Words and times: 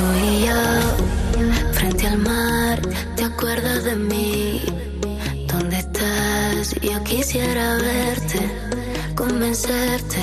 Tú 0.00 0.06
y 0.24 0.46
yo, 0.46 1.72
frente 1.72 2.06
al 2.06 2.16
mar, 2.16 2.80
¿te 3.16 3.24
acuerdas 3.24 3.84
de 3.84 3.96
mí? 3.96 4.62
¿Dónde 5.46 5.76
estás? 5.76 6.74
Yo 6.80 7.04
quisiera 7.04 7.76
verte, 7.76 8.40
convencerte 9.14 10.22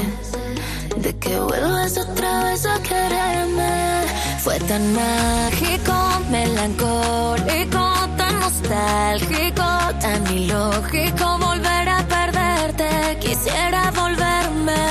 de 0.98 1.16
que 1.20 1.40
vuelvas 1.40 1.96
otra 1.96 2.46
vez 2.46 2.66
a 2.66 2.82
quererme. 2.82 4.02
Fue 4.44 4.60
tan 4.62 4.84
mágico, 4.96 5.96
melancólico, 6.32 7.84
tan 8.18 8.40
nostálgico, 8.40 9.68
tan 10.02 10.22
ilógico 10.34 11.38
volver 11.38 11.88
a 11.88 12.04
perderte. 12.16 12.90
Quisiera 13.20 13.92
volverme 13.92 14.84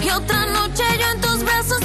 y 0.00 0.08
otra 0.10 0.46
noche 0.46 0.84
yo 1.00 1.06
en 1.12 1.20
tus 1.20 1.42
brazos 1.42 1.80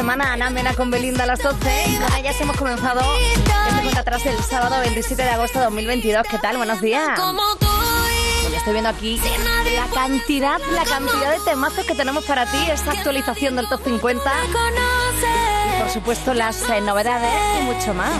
semana. 0.00 0.32
Ana 0.32 0.48
Mena 0.48 0.72
con 0.72 0.90
Belinda 0.90 1.24
a 1.24 1.26
las 1.26 1.42
12. 1.42 1.58
Con 1.58 2.16
ellas 2.16 2.40
hemos 2.40 2.56
comenzado 2.56 3.02
este 3.84 3.98
atrás 3.98 4.24
el 4.24 4.42
sábado 4.42 4.80
27 4.80 5.22
de 5.22 5.28
agosto 5.28 5.58
de 5.58 5.66
2022. 5.66 6.26
¿Qué 6.26 6.38
tal? 6.38 6.56
Buenos 6.56 6.80
días. 6.80 7.20
Como 7.20 7.42
tú 7.58 7.66
y 7.66 8.42
Bueno, 8.44 8.56
estoy 8.56 8.72
viendo 8.72 8.88
aquí 8.88 9.20
la 9.76 9.86
cantidad, 9.92 10.58
la 10.72 10.84
cantidad 10.84 11.32
de 11.32 11.40
temazos 11.44 11.84
que 11.84 11.94
tenemos 11.94 12.24
para 12.24 12.46
ti. 12.46 12.56
Esta 12.70 12.92
actualización 12.92 13.56
del 13.56 13.68
top 13.68 13.84
50. 13.84 14.24
me 14.24 14.52
conoce. 14.54 15.80
Por 15.80 15.90
supuesto, 15.90 16.32
las 16.32 16.62
eh, 16.70 16.80
novedades 16.80 17.34
y 17.60 17.64
mucho 17.64 17.92
más. 17.92 18.10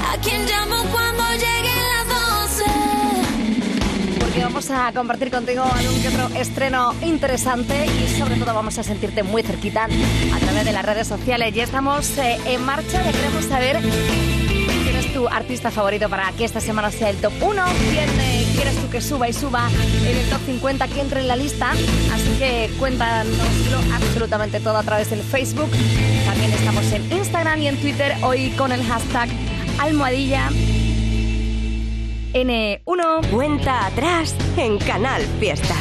Vamos 4.43 4.71
a 4.71 4.93
compartir 4.93 5.31
contigo 5.31 5.63
algún 5.63 6.03
que 6.03 6.09
otro 6.09 6.29
estreno 6.37 6.95
interesante 7.03 7.87
y 7.87 8.19
sobre 8.19 8.37
todo 8.37 8.55
vamos 8.55 8.79
a 8.79 8.83
sentirte 8.83 9.23
muy 9.23 9.43
cerquita 9.43 9.85
a 9.85 10.39
través 10.39 10.65
de 10.65 10.73
las 10.73 10.85
redes 10.85 11.07
sociales. 11.07 11.55
Ya 11.55 11.65
estamos 11.65 12.17
eh, 12.19 12.39
en 12.47 12.63
marcha, 12.65 13.03
ya 13.03 13.13
queremos 13.13 13.45
saber 13.45 13.79
quién 13.81 14.97
es 14.97 15.13
tu 15.13 15.29
artista 15.29 15.71
favorito 15.71 16.09
para 16.09 16.33
que 16.33 16.45
esta 16.45 16.61
semana 16.61 16.91
sea 16.91 17.11
el 17.11 17.17
top 17.17 17.33
1, 17.41 17.65
quién 17.91 18.09
eh, 18.21 18.47
quieres 18.55 18.77
tú 18.81 18.91
que 18.91 19.01
suba 19.01 19.29
y 19.29 19.33
suba 19.33 19.69
en 20.07 20.17
el 20.17 20.29
top 20.31 20.41
50, 20.47 20.89
que 20.89 21.01
entre 21.01 21.21
en 21.21 21.29
la 21.29 21.37
lista. 21.37 21.71
Así 21.71 22.39
que 22.39 22.71
cuéntanoslo 22.79 23.79
absolutamente 23.95 24.61
todo 24.61 24.79
a 24.79 24.83
través 24.83 25.11
del 25.11 25.23
Facebook. 25.23 25.71
También 26.25 26.53
estamos 26.53 26.85
en 26.93 27.13
Instagram 27.13 27.63
y 27.63 27.69
en 27.69 27.77
Twitter 27.81 28.17
hoy 28.23 28.51
con 28.51 28.73
el 28.73 28.83
hashtag 28.85 29.29
almohadilla 29.79 30.51
N1. 32.33 33.31
Cuenta 33.31 33.87
atrás 33.87 34.37
en 34.57 34.79
Canal 34.79 35.23
Fiesta 35.41 35.75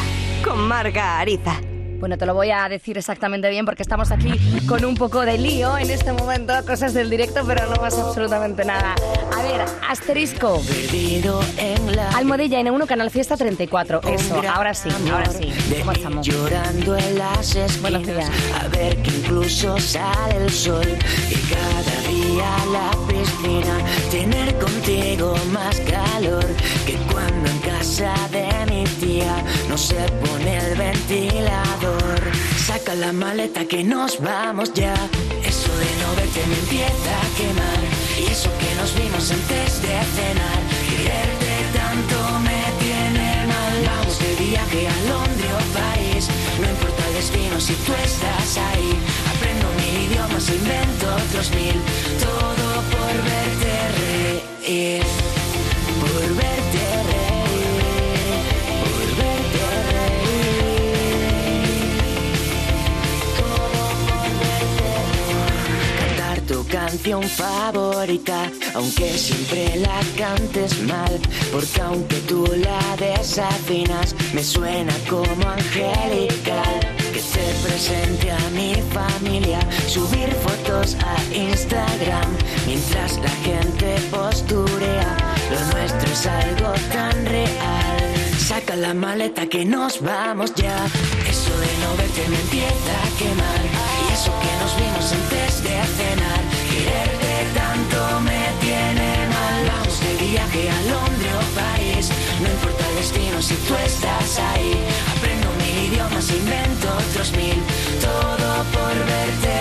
con 0.44 0.68
Marga 0.68 1.20
Ariza. 1.20 1.69
Bueno, 2.00 2.18
te 2.18 2.26
lo 2.26 2.34
voy 2.34 2.50
a 2.52 2.70
decir 2.70 2.98
exactamente 2.98 3.50
bien 3.50 3.66
porque 3.66 3.84
estamos 3.84 4.12
aquí 4.12 4.32
con 4.68 4.86
un 4.86 4.96
poco 4.96 5.26
de 5.26 5.38
lío 5.38 5.78
en 5.78 5.90
este 5.90 6.14
momento, 6.14 6.54
cosas 6.66 6.94
del 6.94 7.10
directo, 7.10 7.44
pero 7.46 7.70
no 7.70 7.76
pasa 7.76 8.02
absolutamente 8.02 8.64
nada. 8.64 8.96
A 9.38 9.42
ver, 9.44 9.62
asterisco. 9.88 10.62
Perdido 10.66 11.42
en 11.58 11.96
la 11.96 12.10
Almohadilla 12.12 12.62
N1, 12.62 12.86
Canal 12.88 13.10
Fiesta 13.10 13.36
34. 13.36 14.02
Eso, 14.04 14.42
ahora 14.50 14.74
sí, 14.74 14.90
ahora 15.12 15.30
sí. 15.30 15.52
¿Cómo 15.80 15.92
estamos? 15.92 16.26
Llorando 16.26 16.96
en 16.96 17.18
las 17.18 17.82
Buenos 17.82 18.08
días. 18.08 18.30
A 18.64 18.68
ver 18.70 18.96
que 19.02 19.10
incluso 19.10 19.78
sale 19.78 20.38
el 20.38 20.50
sol 20.50 20.88
Y 21.30 21.36
cada 21.54 22.02
día 22.08 22.50
la 22.72 22.92
piscina 23.08 23.78
Tener 24.12 24.58
contigo 24.60 25.36
más 25.52 25.80
calor 25.82 26.46
Que 26.86 26.94
cuando 27.12 27.50
en 27.50 27.60
casa 27.80 28.14
de 28.32 28.48
mi 28.72 28.84
tía. 29.00 29.36
No 29.70 29.78
se 29.78 30.02
pone 30.24 30.58
el 30.58 30.76
ventilador. 30.76 32.20
Saca 32.68 32.94
la 32.96 33.12
maleta 33.14 33.62
que 33.66 33.84
nos 33.84 34.20
vamos 34.20 34.74
ya. 34.74 34.94
Eso 35.52 35.72
de 35.84 35.92
no 36.02 36.10
verte 36.18 36.42
me 36.52 36.58
empieza 36.64 37.12
a 37.24 37.28
quemar. 37.38 37.82
Y 38.22 38.26
eso 38.36 38.50
que 38.62 38.72
nos 38.80 38.92
vimos 39.00 39.32
antes 39.32 39.82
de 39.86 39.96
cenar. 40.16 40.62
Quererte 40.90 41.56
tanto 41.80 42.18
me 42.48 42.62
tiene 42.84 43.28
mal. 43.54 43.76
Vamos 43.92 44.16
de 44.24 44.32
viaje 44.44 44.82
a 44.96 44.98
Londres 45.12 45.52
o 45.60 45.64
París. 45.78 46.24
No 46.62 46.66
importa 46.76 47.02
el 47.08 47.14
destino 47.14 47.56
si 47.68 47.74
tú 47.86 47.94
estás 48.08 48.50
ahí. 48.68 48.92
Aprendo 49.32 49.66
mil 49.80 49.96
idiomas 50.06 50.50
invento 50.50 51.06
otros 51.24 51.48
mil. 51.58 51.78
Todo 52.26 52.66
por 52.94 53.14
verte 53.30 53.74
reír. 53.98 55.04
Por 56.02 56.28
verte 56.36 56.84
reír 57.04 57.09
canción 66.90 67.22
favorita, 67.22 68.50
aunque 68.74 69.16
siempre 69.16 69.76
la 69.78 70.00
cantes 70.18 70.82
mal, 70.82 71.20
porque 71.52 71.82
aunque 71.82 72.16
tú 72.22 72.48
la 72.64 72.82
desafinas, 72.98 74.16
me 74.34 74.44
suena 74.44 74.94
como 75.08 75.48
angelical. 75.48 76.80
Que 77.14 77.22
se 77.22 77.46
presente 77.64 78.32
a 78.32 78.50
mi 78.56 78.74
familia, 78.92 79.60
subir 79.88 80.34
fotos 80.46 80.96
a 80.96 81.16
Instagram, 81.32 82.30
mientras 82.66 83.18
la 83.20 83.34
gente 83.46 83.96
posturea, 84.10 85.16
lo 85.52 85.60
nuestro 85.72 86.12
es 86.12 86.26
algo 86.26 86.74
tan 86.92 87.26
real. 87.28 87.98
Saca 88.40 88.76
la 88.76 88.96
maleta 88.96 89.46
que 89.46 89.64
nos 89.64 90.02
vamos 90.02 90.56
ya, 90.56 90.88
eso 91.30 91.54
de 91.64 91.72
no 91.82 91.98
verte 91.98 92.28
me 92.30 92.40
empieza 92.46 92.94
a 93.06 93.10
quemar, 93.20 93.62
y 94.02 94.14
eso 94.14 94.32
que 94.42 94.52
nos 94.60 94.72
vimos 94.76 95.12
antes 95.14 95.64
de 95.64 95.70
cenar, 95.98 96.29
viaje 100.32 100.70
a 100.70 100.82
Londres 100.92 101.34
o 101.42 101.46
París, 101.60 102.12
no 102.42 102.48
importa 102.50 102.88
el 102.90 102.96
destino 102.96 103.42
si 103.42 103.56
tú 103.68 103.76
estás 103.76 104.40
ahí. 104.40 104.74
Aprendo 105.18 105.48
mil 105.62 105.92
idiomas, 105.92 106.30
invento 106.32 106.88
otros 107.10 107.32
mil, 107.32 107.60
todo 108.00 108.50
por 108.74 108.96
verte 109.06 109.59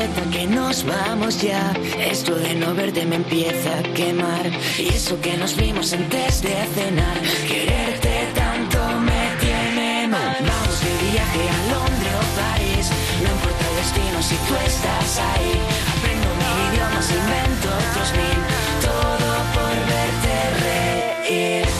maleta 0.00 0.22
que 0.30 0.46
nos 0.46 0.84
vamos 0.84 1.42
ya. 1.42 1.72
Esto 1.98 2.34
de 2.34 2.54
no 2.54 2.74
verte 2.74 3.04
me 3.04 3.16
empieza 3.16 3.78
a 3.78 3.82
quemar. 3.94 4.46
Y 4.78 4.88
eso 4.88 5.20
que 5.20 5.36
nos 5.36 5.56
vimos 5.56 5.92
antes 5.92 6.42
de 6.42 6.54
cenar. 6.74 7.20
Quererte 7.46 8.28
tanto 8.34 8.78
me 9.00 9.22
tiene 9.40 10.08
mal. 10.08 10.36
Vamos 10.40 10.80
de 10.84 11.10
viaje 11.10 11.42
a 11.56 11.58
Londres 11.72 12.14
o 12.22 12.26
París. 12.40 12.86
No 13.22 13.28
importa 13.36 13.64
el 13.70 13.76
destino 13.76 14.22
si 14.22 14.36
tú 14.46 14.54
estás 14.66 15.18
ahí. 15.30 15.52
Aprendo 15.92 16.28
mil 16.40 16.56
idiomas, 16.72 17.06
invento 17.10 17.68
otros 17.68 18.10
mil. 18.20 18.40
Todo 18.86 19.28
por 19.54 19.74
verte 19.92 20.34
reír. 20.64 21.79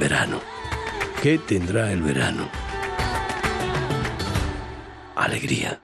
Verano. 0.00 0.40
¿Qué 1.22 1.36
tendrá 1.36 1.92
el 1.92 2.00
verano? 2.00 2.48
Alegría. 5.14 5.78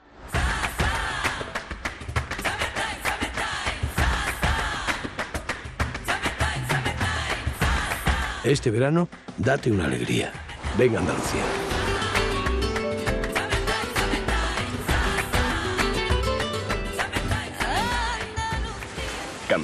Este 8.43 8.71
verano, 8.71 9.07
date 9.37 9.71
una 9.71 9.85
alegría. 9.85 10.31
Venga 10.79 10.97
Andalucía. 10.97 11.66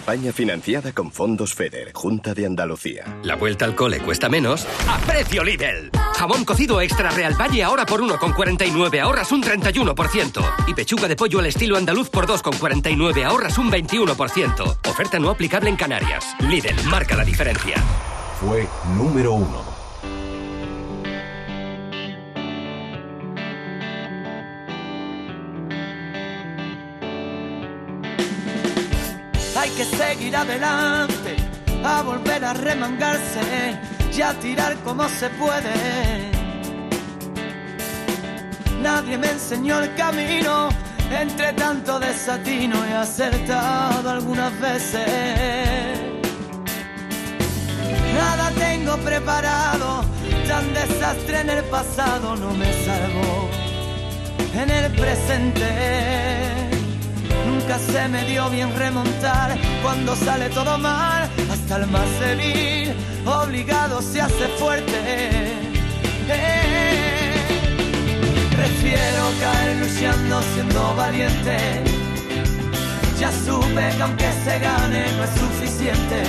Campaña 0.06 0.34
financiada 0.34 0.92
con 0.92 1.14
fondos 1.14 1.54
FEDER, 1.54 1.94
Junta 1.94 2.34
de 2.34 2.46
Andalucía. 2.46 3.06
La 3.24 3.38
vuelta 3.38 3.64
al 3.64 3.74
cole 3.74 4.02
cuesta 4.02 4.28
menos 4.28 4.68
a 4.86 4.98
precio 4.98 5.46
Lidl. 5.46 5.92
Jamón 6.18 6.44
cocido 6.44 6.82
extra 6.82 7.10
Real 7.10 7.40
Valle 7.40 7.64
ahora 7.64 7.86
por 7.86 8.02
1,49 8.02 9.00
ahorras 9.00 9.32
un 9.32 9.42
31%. 9.42 10.44
Y 10.68 10.74
pechuga 10.74 11.08
de 11.08 11.16
pollo 11.16 11.40
al 11.40 11.46
estilo 11.46 11.78
andaluz 11.78 12.10
por 12.10 12.28
2,49 12.28 13.24
ahorras 13.24 13.58
un 13.58 13.72
21%. 13.72 14.90
Oferta 14.90 15.20
no 15.20 15.30
aplicable 15.30 15.70
en 15.70 15.78
Canarias. 15.78 16.36
Lidl 16.42 16.84
marca 16.90 17.16
la 17.16 17.24
diferencia. 17.24 17.76
Fue 18.42 18.68
número 18.98 19.32
uno. 19.32 19.73
Seguir 30.24 30.38
adelante, 30.38 31.36
a 31.84 32.02
volver 32.02 32.46
a 32.46 32.54
remangarse 32.54 33.78
y 34.16 34.22
a 34.22 34.34
tirar 34.40 34.76
como 34.78 35.08
se 35.10 35.30
puede. 35.32 36.32
Nadie 38.82 39.18
me 39.18 39.32
enseñó 39.32 39.80
el 39.80 39.94
camino, 39.96 40.70
entre 41.12 41.52
tanto 41.54 42.00
desatino 42.00 42.86
he 42.86 42.94
acertado 42.94 44.10
algunas 44.10 44.58
veces. 44.62 46.00
Nada 48.16 48.50
tengo 48.52 48.96
preparado, 48.98 50.06
tan 50.48 50.74
desastre 50.74 51.42
en 51.42 51.50
el 51.50 51.64
pasado 51.66 52.36
no 52.38 52.54
me 52.54 52.72
salvo 52.86 53.50
en 54.56 54.70
el 54.70 54.92
presente. 54.94 56.63
Nunca 57.54 57.78
se 57.78 58.08
me 58.08 58.26
dio 58.26 58.50
bien 58.50 58.76
remontar 58.76 59.58
cuando 59.84 60.16
sale 60.16 60.50
todo 60.50 60.78
mal. 60.78 61.30
Hasta 61.52 61.78
el 61.78 61.88
más 61.88 62.10
débil, 62.20 62.94
obligado 63.26 64.02
se 64.02 64.22
hace 64.22 64.48
fuerte. 64.60 64.98
Eh, 66.30 67.14
Prefiero 68.56 69.24
caer 69.40 69.78
luchando 69.78 70.42
siendo 70.54 70.96
valiente. 70.96 71.58
Ya 73.20 73.32
supe 73.32 73.84
que 73.96 74.02
aunque 74.02 74.32
se 74.44 74.60
gane 74.60 75.06
no 75.18 75.24
es 75.24 75.30
suficiente. 75.40 76.24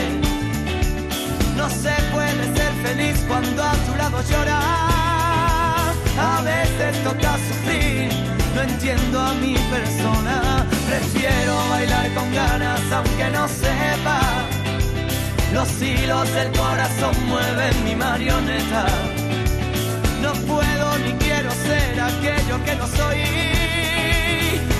No 1.56 1.68
se 1.70 1.94
puede 2.12 2.44
ser 2.56 2.72
feliz 2.82 3.24
cuando 3.28 3.62
a 3.62 3.72
tu 3.86 3.94
lado 3.96 4.18
lloras. 4.30 5.94
A 6.18 6.42
veces 6.42 7.02
toca 7.02 7.36
sufrir, 7.48 8.12
no 8.54 8.62
entiendo 8.62 9.20
a 9.20 9.34
mi 9.34 9.54
persona. 9.54 10.66
Prefiero 10.96 11.56
bailar 11.70 12.14
con 12.14 12.32
ganas 12.32 12.80
aunque 12.92 13.28
no 13.30 13.48
sepa. 13.48 14.20
Los 15.52 15.82
hilos 15.82 16.32
del 16.32 16.52
corazón 16.52 17.16
mueven 17.26 17.84
mi 17.84 17.96
marioneta. 17.96 18.86
No 20.22 20.32
puedo 20.46 20.98
ni 20.98 21.12
quiero 21.14 21.50
ser 21.50 22.00
aquello 22.00 22.64
que 22.64 22.76
no 22.76 22.86
soy. 22.86 23.22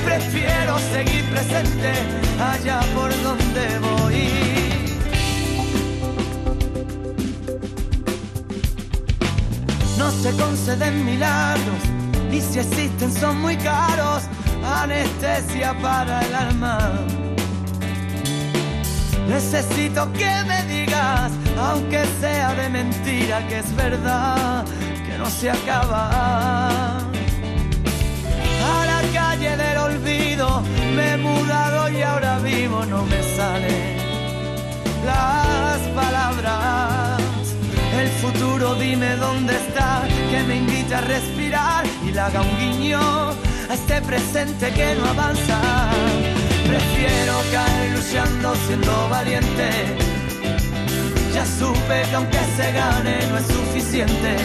Prefiero 0.04 0.78
seguir 0.92 1.24
presente 1.30 1.92
allá 2.38 2.78
por 2.94 3.10
donde 3.24 3.78
voy. 3.80 4.28
No 9.98 10.12
se 10.12 10.30
conceden 10.36 11.04
milagros 11.04 11.82
y 12.30 12.40
si 12.40 12.60
existen 12.60 13.12
son 13.12 13.40
muy 13.40 13.56
caros. 13.56 14.22
Anestesia 14.64 15.74
para 15.80 16.20
el 16.22 16.34
alma. 16.34 16.78
Necesito 19.28 20.12
que 20.12 20.32
me 20.46 20.62
digas, 20.64 21.32
aunque 21.58 22.04
sea 22.20 22.54
de 22.54 22.68
mentira, 22.68 23.46
que 23.48 23.58
es 23.60 23.74
verdad, 23.74 24.64
que 25.06 25.18
no 25.18 25.26
se 25.26 25.50
acaba. 25.50 26.98
A 26.98 28.86
la 28.86 29.02
calle 29.12 29.56
del 29.56 29.78
olvido 29.78 30.62
me 30.94 31.12
he 31.12 31.16
mudado 31.16 31.88
y 31.90 32.02
ahora 32.02 32.38
vivo, 32.38 32.84
no 32.86 33.04
me 33.04 33.22
salen 33.36 33.96
las 35.04 35.78
palabras. 35.94 37.20
El 37.98 38.08
futuro 38.08 38.74
dime 38.74 39.16
dónde 39.16 39.54
está, 39.56 40.02
que 40.30 40.42
me 40.42 40.56
invita 40.56 40.98
a 40.98 41.00
respirar 41.02 41.84
y 42.06 42.12
le 42.12 42.20
haga 42.20 42.42
un 42.42 42.58
guiño 42.58 43.43
a 43.68 43.74
este 43.74 44.00
presente 44.02 44.70
que 44.72 44.94
no 44.94 45.04
avanza. 45.06 45.60
Prefiero 46.66 47.34
caer 47.52 47.90
luchando 47.96 48.54
siendo 48.66 49.08
valiente. 49.08 49.70
Ya 51.32 51.44
supe 51.44 52.02
que 52.08 52.14
aunque 52.14 52.38
se 52.56 52.72
gane 52.72 53.18
no 53.28 53.38
es 53.38 53.46
suficiente. 53.46 54.36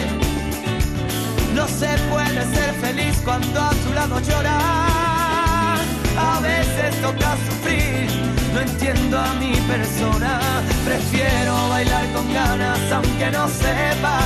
No 1.54 1.66
se 1.66 1.88
puede 2.10 2.40
ser 2.54 2.74
feliz 2.80 3.20
cuando 3.24 3.60
a 3.60 3.70
tu 3.70 3.92
lado 3.94 4.20
llorar. 4.20 5.78
A 6.18 6.40
veces 6.40 7.00
toca 7.00 7.36
sufrir, 7.48 8.10
no 8.54 8.60
entiendo 8.60 9.18
a 9.18 9.34
mi 9.34 9.54
persona. 9.72 10.40
Prefiero 10.84 11.68
bailar 11.68 12.12
con 12.12 12.32
ganas 12.32 12.80
aunque 12.92 13.30
no 13.30 13.48
sepa. 13.48 14.18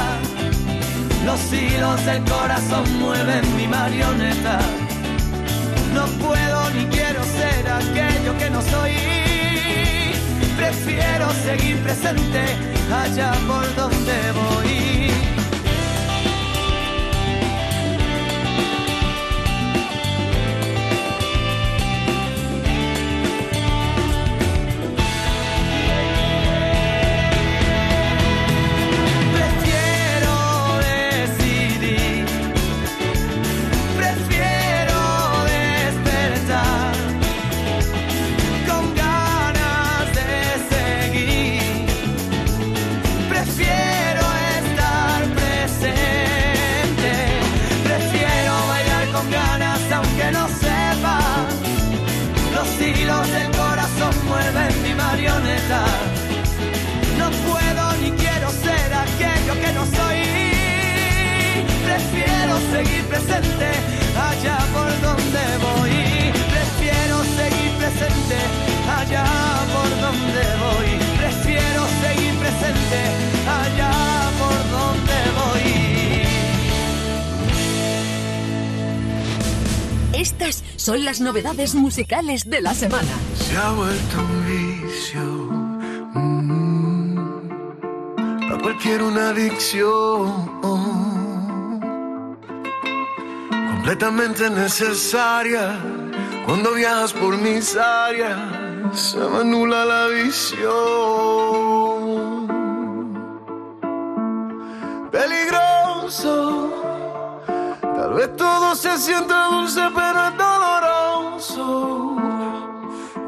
Los 1.24 1.52
hilos 1.52 2.04
del 2.04 2.22
corazón 2.24 2.98
mueven 2.98 3.56
mi 3.56 3.66
marioneta. 3.66 4.58
No 5.94 6.06
puedo 6.18 6.70
ni 6.70 6.84
quiero 6.86 7.22
ser 7.22 7.70
aquello 7.70 8.36
que 8.36 8.50
no 8.50 8.60
soy. 8.62 8.92
Prefiero 10.56 11.30
seguir 11.44 11.76
presente 11.84 12.44
allá 12.92 13.32
por 13.46 13.64
donde 13.76 14.32
voy. 14.32 14.93
Presente 63.14 63.70
allá 64.30 64.58
por 64.74 64.90
donde 65.06 65.44
voy. 65.66 65.94
Prefiero 66.54 67.16
seguir 67.38 67.70
presente 67.78 68.38
allá 68.98 69.26
por 69.74 69.90
donde 70.04 70.44
voy. 70.64 70.90
Prefiero 71.18 71.80
seguir 72.02 72.34
presente 72.42 73.00
allá 73.62 73.92
por 74.40 74.58
donde 74.76 75.18
voy. 75.40 75.72
Estas 80.20 80.54
son 80.76 81.04
las 81.04 81.20
novedades 81.20 81.74
musicales 81.74 82.50
de 82.50 82.60
la 82.60 82.74
semana. 82.74 83.14
Se 83.34 83.56
ha 83.56 83.70
vuelto 83.70 84.20
un 84.20 84.44
vicio. 84.46 85.24
mm, 86.14 87.18
a 88.52 88.58
cualquier 88.60 89.02
una 89.02 89.30
adicción. 89.30 91.03
Completamente 93.84 94.48
necesaria. 94.48 95.78
Cuando 96.46 96.72
viajas 96.72 97.12
por 97.12 97.36
mis 97.36 97.76
áreas, 97.76 98.38
se 98.94 99.18
me 99.18 99.40
anula 99.40 99.84
la 99.84 100.06
visión. 100.06 100.64
Peligroso. 105.12 106.72
Tal 107.82 108.14
vez 108.14 108.34
todo 108.36 108.74
se 108.74 108.96
sienta 108.96 109.48
dulce, 109.48 109.82
pero 109.94 110.28
es 110.28 110.36
doloroso. 110.38 112.16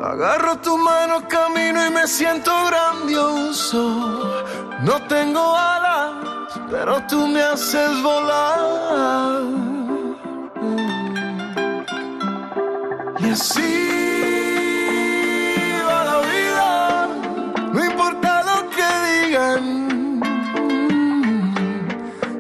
Agarro 0.03 0.57
tu 0.61 0.79
mano, 0.79 1.29
camino 1.29 1.85
y 1.87 1.91
me 1.91 2.09
siento 2.09 2.51
grandioso. 2.65 4.43
No 4.81 5.03
tengo 5.03 5.55
alas, 5.55 6.15
pero 6.71 7.03
tú 7.07 7.29
me 7.29 7.43
haces 7.43 8.03
volar. 8.03 9.76
Y 13.27 13.31
así 13.31 13.73
va 15.89 16.05
la 16.05 16.19
vida, 16.31 17.09
no 17.73 17.85
importa 17.85 18.31
lo 18.45 18.59
que 18.71 18.89
digan. 19.09 19.65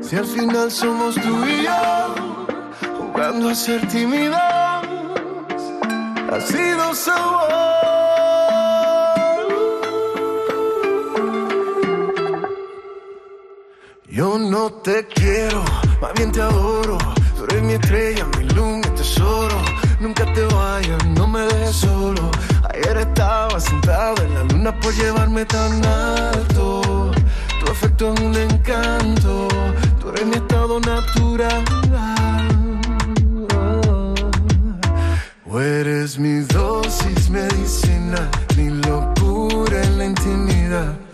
Si 0.00 0.14
al 0.14 0.26
final 0.26 0.70
somos 0.70 1.16
tú 1.16 1.44
y 1.44 1.64
yo, 1.64 2.14
jugando 2.98 3.48
a 3.48 3.54
ser 3.56 3.88
tímidos, 3.88 4.38
ha 6.32 6.40
sido 6.40 6.94
sabor. 6.94 7.56
Yo 14.08 14.38
no 14.38 14.72
te 14.84 15.04
quiero, 15.08 15.64
más 16.00 16.12
bien 16.14 16.30
te 16.30 16.40
adoro. 16.42 16.96
Tú 17.36 17.44
eres 17.44 17.62
mi 17.64 17.72
estrella, 17.72 18.24
mi 18.38 18.44
luz, 18.44 18.76
mi 18.76 18.90
tesoro. 18.94 19.65
Nunca 19.98 20.30
te 20.34 20.44
vayas, 20.44 21.06
no 21.06 21.26
me 21.26 21.40
dejes 21.40 21.76
solo. 21.76 22.30
Ayer 22.74 22.98
estaba 22.98 23.58
sentado 23.58 24.22
en 24.22 24.34
la 24.34 24.42
luna 24.44 24.80
por 24.80 24.94
llevarme 24.94 25.46
tan 25.46 25.84
alto. 25.84 27.12
Tu 27.60 27.70
afecto 27.70 28.12
es 28.12 28.20
un 28.20 28.36
encanto, 28.36 29.48
tú 29.98 30.10
eres 30.10 30.26
mi 30.26 30.36
estado 30.36 30.80
natural. 30.80 31.64
O 35.48 35.60
eres 35.60 36.18
mi 36.18 36.40
dosis 36.40 37.30
medicina, 37.30 38.30
mi 38.56 38.68
locura 38.68 39.82
en 39.82 39.98
la 39.98 40.04
intimidad. 40.04 41.05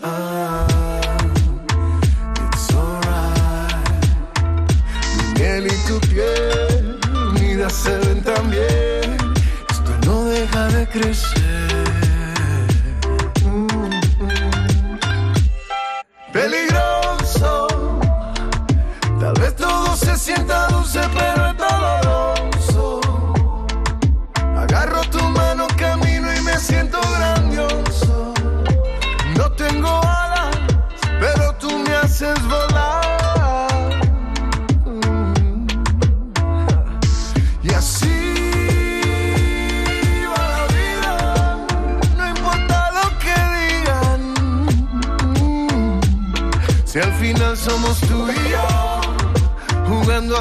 Deja 10.94 11.31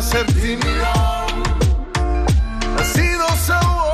a 0.01 0.03
ser 0.03 0.25
tímido, 0.33 0.85
ha 2.77 2.83
sido 2.83 3.25
sabor. 3.47 3.93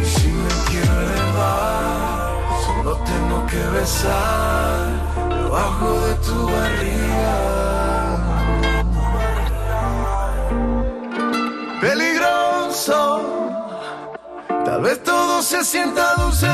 Y 0.00 0.04
si 0.06 0.28
me 0.28 0.54
quiero 0.70 0.94
elevar, 1.06 2.32
solo 2.64 2.92
tengo 3.12 3.46
que 3.50 3.62
besar 3.78 4.78
debajo 5.28 5.88
de 6.06 6.14
tu 6.26 6.36
barriga. 6.54 7.36
Peligroso, 11.82 13.00
tal 14.64 14.80
vez 14.80 15.02
todo 15.02 15.42
se 15.42 15.62
sienta 15.62 16.14
dulce, 16.14 16.48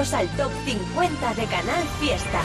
Al 0.00 0.26
Top 0.34 0.50
50 0.64 1.34
de 1.34 1.44
Canal 1.44 1.84
Fiesta. 2.00 2.40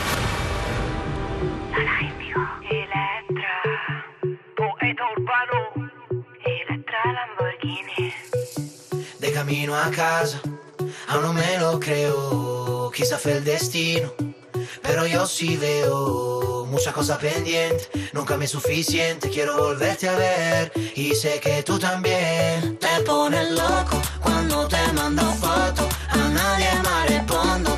De 9.20 9.32
camino 9.32 9.74
a 9.74 9.90
casa, 9.90 10.42
aún 11.08 11.24
no 11.24 11.32
me 11.32 11.58
lo 11.58 11.80
creo, 11.80 12.92
quizá 12.94 13.18
fue 13.18 13.38
el 13.38 13.46
destino, 13.46 14.12
pero 14.82 15.08
yo 15.08 15.26
sí 15.26 15.56
veo 15.56 16.55
muchas 16.76 16.94
cosas 16.94 17.18
pendientes, 17.20 17.90
nunca 18.12 18.36
me 18.36 18.44
es 18.44 18.52
suficiente, 18.52 19.30
quiero 19.30 19.56
volverte 19.56 20.10
a 20.10 20.16
ver 20.18 20.74
y 20.94 21.16
sé 21.16 21.40
que 21.40 21.64
tú 21.64 21.80
también 21.80 22.78
te 22.78 23.02
pones 23.06 23.50
loco 23.52 24.02
cuando 24.22 24.68
te 24.68 24.92
mando 24.92 25.24
fotos, 25.36 25.88
a 26.10 26.18
nadie 26.18 26.68
más 26.84 27.10
respondo. 27.10 27.75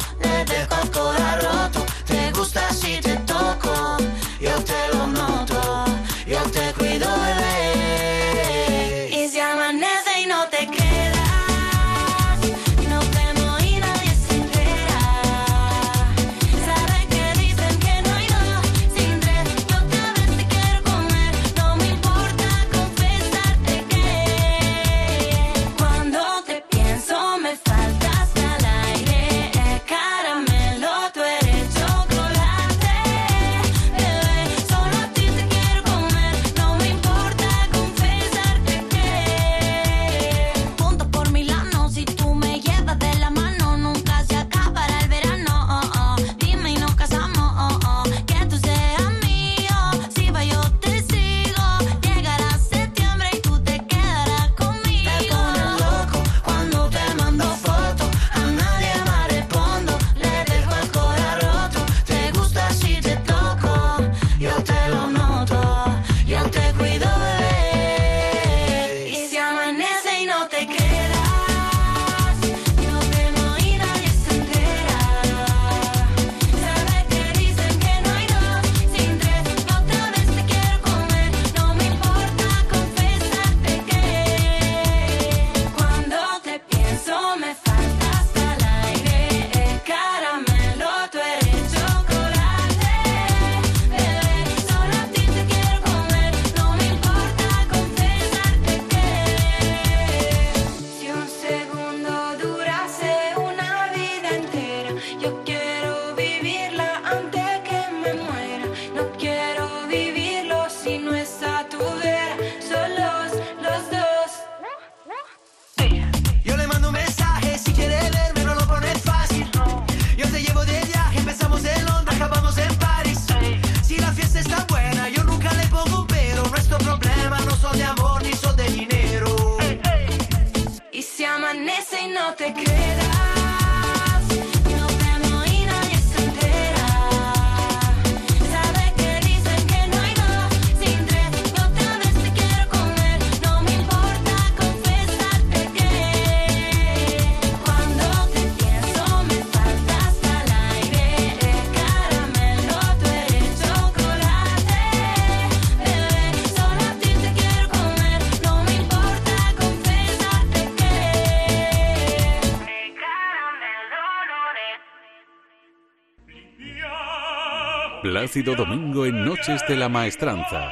Plácido 168.10 168.56
Domingo 168.56 169.06
en 169.06 169.26
Noches 169.26 169.62
de 169.68 169.76
la 169.76 169.90
Maestranza. 169.90 170.72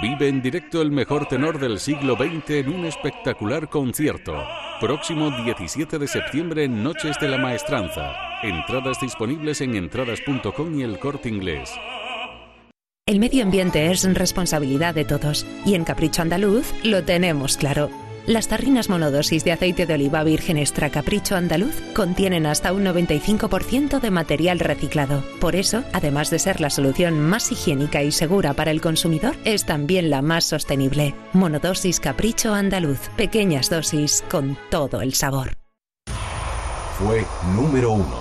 Vive 0.00 0.28
en 0.28 0.40
directo 0.40 0.80
el 0.80 0.92
mejor 0.92 1.26
tenor 1.26 1.58
del 1.58 1.80
siglo 1.80 2.14
XX 2.14 2.50
en 2.50 2.68
un 2.68 2.84
espectacular 2.84 3.68
concierto. 3.68 4.46
Próximo 4.80 5.28
17 5.44 5.98
de 5.98 6.06
septiembre 6.06 6.62
en 6.64 6.84
Noches 6.84 7.16
de 7.20 7.28
la 7.30 7.36
Maestranza. 7.36 8.12
Entradas 8.44 9.00
disponibles 9.00 9.60
en 9.60 9.74
entradas.com 9.74 10.78
y 10.78 10.84
el 10.84 11.00
corte 11.00 11.28
inglés. 11.28 11.68
El 13.06 13.18
medio 13.18 13.42
ambiente 13.42 13.90
es 13.90 14.04
responsabilidad 14.14 14.94
de 14.94 15.04
todos 15.04 15.46
y 15.66 15.74
en 15.74 15.82
Capricho 15.82 16.22
Andaluz 16.22 16.72
lo 16.84 17.02
tenemos 17.02 17.56
claro. 17.56 17.90
Las 18.28 18.46
tarrinas 18.46 18.90
monodosis 18.90 19.42
de 19.42 19.52
aceite 19.52 19.86
de 19.86 19.94
oliva 19.94 20.22
virgen 20.22 20.58
extra 20.58 20.90
capricho 20.90 21.34
andaluz 21.34 21.80
contienen 21.94 22.44
hasta 22.44 22.74
un 22.74 22.84
95% 22.84 24.00
de 24.00 24.10
material 24.10 24.58
reciclado. 24.58 25.24
Por 25.40 25.56
eso, 25.56 25.82
además 25.94 26.28
de 26.28 26.38
ser 26.38 26.60
la 26.60 26.68
solución 26.68 27.18
más 27.18 27.50
higiénica 27.50 28.02
y 28.02 28.12
segura 28.12 28.52
para 28.52 28.70
el 28.70 28.82
consumidor, 28.82 29.34
es 29.46 29.64
también 29.64 30.10
la 30.10 30.20
más 30.20 30.44
sostenible. 30.44 31.14
Monodosis 31.32 32.00
capricho 32.00 32.52
andaluz. 32.52 33.08
Pequeñas 33.16 33.70
dosis 33.70 34.22
con 34.30 34.58
todo 34.70 35.00
el 35.00 35.14
sabor. 35.14 35.54
Fue 36.98 37.24
número 37.56 37.92
uno. 37.92 38.20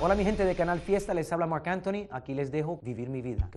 Hola 0.00 0.14
mi 0.14 0.24
gente 0.24 0.46
de 0.46 0.54
Canal 0.54 0.80
Fiesta, 0.80 1.12
les 1.12 1.30
habla 1.30 1.46
Marc 1.46 1.68
Anthony. 1.68 2.06
Aquí 2.10 2.32
les 2.32 2.50
dejo 2.50 2.80
vivir 2.82 3.10
mi 3.10 3.20
vida. 3.20 3.50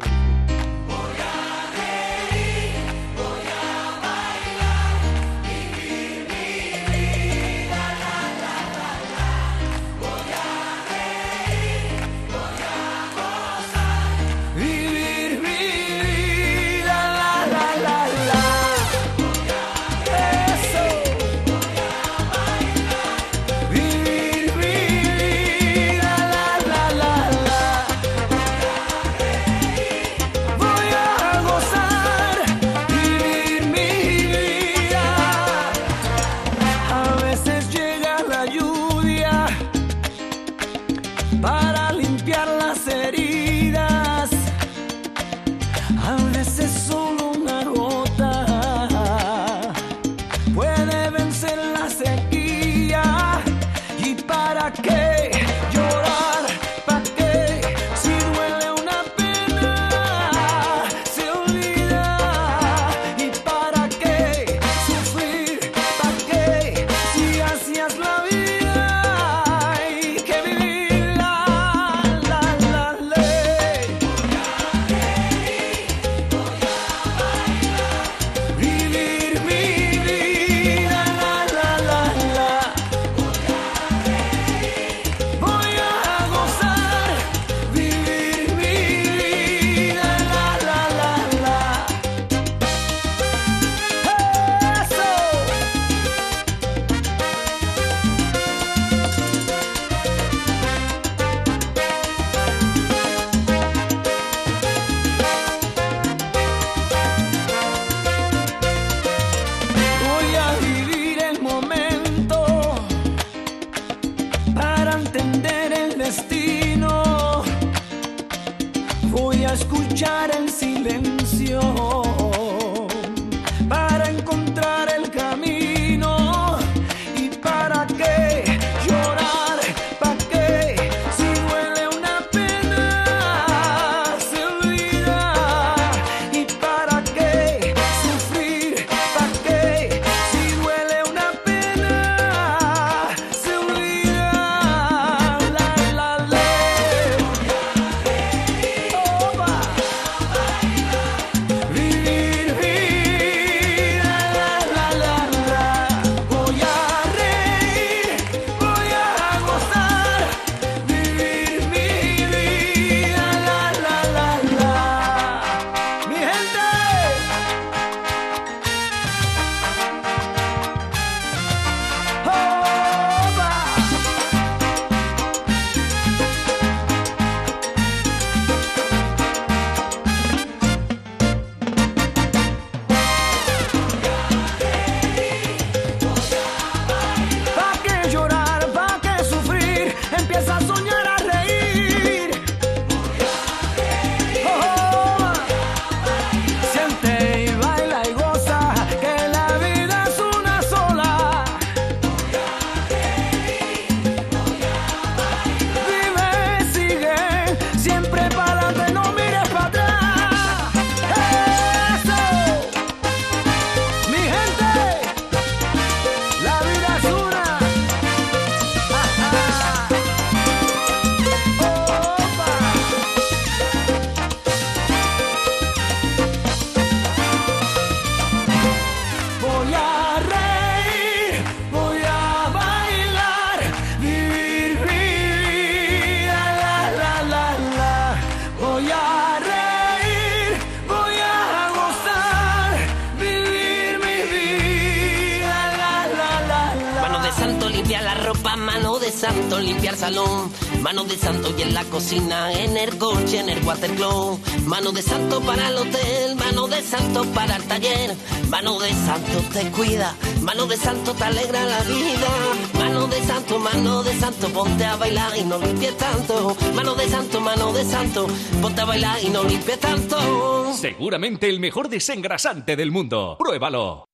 Bailar 265.12 265.38
y 265.38 265.44
no 265.44 265.58
limpies 265.58 265.98
tanto, 265.98 266.56
mano 266.74 266.96
de 266.96 267.10
santo, 267.10 267.42
mano 267.42 267.74
de 267.74 267.84
santo, 267.84 268.28
ponte 268.62 268.80
a 268.80 268.86
bailar 268.86 269.22
y 269.22 269.30
no 269.30 269.44
limpies 269.44 269.80
tanto. 269.80 270.74
Seguramente 270.74 271.50
el 271.50 271.60
mejor 271.60 271.90
desengrasante 271.90 272.78
del 272.78 272.92
mundo. 272.92 273.36
Pruébalo. 273.38 274.06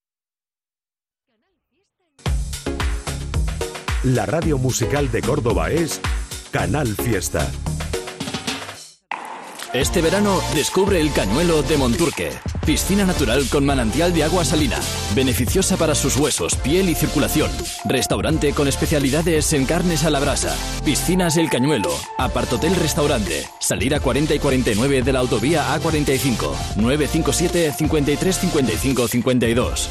La 4.06 4.26
radio 4.26 4.58
musical 4.58 5.12
de 5.12 5.22
Córdoba 5.22 5.70
es 5.70 6.02
Canal 6.52 6.88
Fiesta. 6.96 7.48
Este 9.78 10.02
verano 10.02 10.42
descubre 10.56 11.00
el 11.00 11.14
Cañuelo 11.14 11.62
de 11.62 11.78
Monturque. 11.78 12.32
Piscina 12.66 13.06
natural 13.06 13.48
con 13.48 13.64
manantial 13.64 14.12
de 14.12 14.24
agua 14.24 14.44
salina. 14.44 14.80
Beneficiosa 15.14 15.78
para 15.78 15.94
sus 15.94 16.18
huesos, 16.18 16.56
piel 16.56 16.90
y 16.90 16.96
circulación. 16.96 17.52
Restaurante 17.86 18.54
con 18.54 18.68
especialidades 18.68 19.54
en 19.54 19.66
carnes 19.66 20.04
a 20.04 20.10
la 20.10 20.20
brasa. 20.20 20.56
Piscinas 20.84 21.38
El 21.38 21.52
Cañuelo. 21.52 21.92
Apartotel 22.18 22.76
Restaurante. 22.76 23.46
Salir 23.60 23.94
a 23.94 24.00
40 24.00 24.34
y 24.34 24.40
49 24.40 25.04
de 25.04 25.14
la 25.14 25.20
autovía 25.20 25.72
A45. 25.78 26.76
957 26.78 27.72
53 27.78 28.36
55 28.36 29.08
52. 29.08 29.90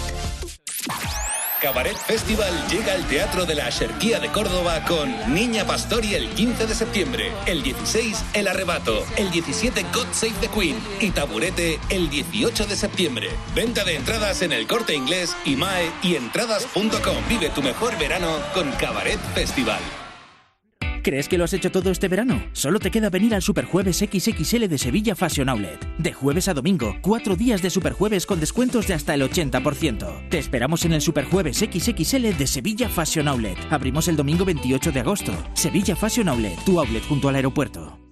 Cabaret 1.61 1.97
Festival 1.97 2.53
llega 2.69 2.93
al 2.93 3.07
Teatro 3.07 3.47
de 3.47 3.55
la 3.55 3.67
Axerquía 3.67 4.21
de 4.21 4.29
Córdoba 4.29 4.85
con 4.87 5.35
Niña 5.35 5.67
Pastori 5.67 6.15
el 6.15 6.29
15 6.31 6.67
de 6.67 6.75
septiembre, 6.75 7.33
el 7.47 7.63
16 7.63 8.25
El 8.35 8.49
Arrebato, 8.49 9.05
el 9.17 9.31
17 9.31 9.83
God 9.95 10.07
Save 10.13 10.35
the 10.41 10.49
Queen 10.49 10.77
y 11.01 11.11
Taburete 11.11 11.81
el 11.89 12.11
18 12.11 12.67
de 12.67 12.77
septiembre. 12.77 13.31
Venta 13.55 13.85
de 13.85 13.97
entradas 13.97 14.43
en 14.43 14.53
el 14.53 14.67
Corte 14.67 14.95
Inglés, 14.95 15.35
IMAE 15.45 15.91
y 16.03 16.17
entradas.com. 16.17 17.29
Vive 17.29 17.49
tu 17.51 17.63
mejor 17.63 17.99
verano 17.99 18.39
con 18.55 18.71
Cabaret 18.73 19.21
Festival. 19.35 19.81
¿Crees 21.07 21.29
que 21.29 21.39
lo 21.39 21.45
has 21.45 21.53
hecho 21.53 21.71
todo 21.71 21.93
este 21.93 22.09
verano? 22.09 22.43
Solo 22.53 22.81
te 22.81 22.91
queda 22.91 23.11
venir 23.11 23.33
al 23.33 23.41
Superjueves 23.41 23.99
XXL 23.99 24.67
de 24.67 24.77
Sevilla 24.77 25.15
Fashion 25.15 25.49
Outlet. 25.49 25.79
De 25.99 26.13
jueves 26.13 26.49
a 26.49 26.53
domingo, 26.53 26.97
cuatro 27.01 27.37
días 27.37 27.63
de 27.63 27.71
Superjueves 27.71 28.27
con 28.27 28.41
descuentos 28.41 28.89
de 28.89 28.95
hasta 28.95 29.15
el 29.15 29.23
80%. 29.23 30.29
Te 30.29 30.39
esperamos 30.39 30.85
en 30.85 30.95
el 30.95 31.01
Superjueves 31.01 31.59
XXL 31.59 32.37
de 32.37 32.47
Sevilla 32.49 32.89
Fashion 32.89 33.29
Outlet. 33.29 33.57
Abrimos 33.71 34.09
el 34.09 34.17
domingo 34.17 34.45
28 34.45 34.91
de 34.91 34.99
agosto. 34.99 35.33
Sevilla 35.55 35.95
Fashion 35.95 36.29
Outlet, 36.29 36.59
tu 36.65 36.81
outlet 36.81 37.05
junto 37.07 37.29
al 37.29 37.37
aeropuerto. 37.37 38.06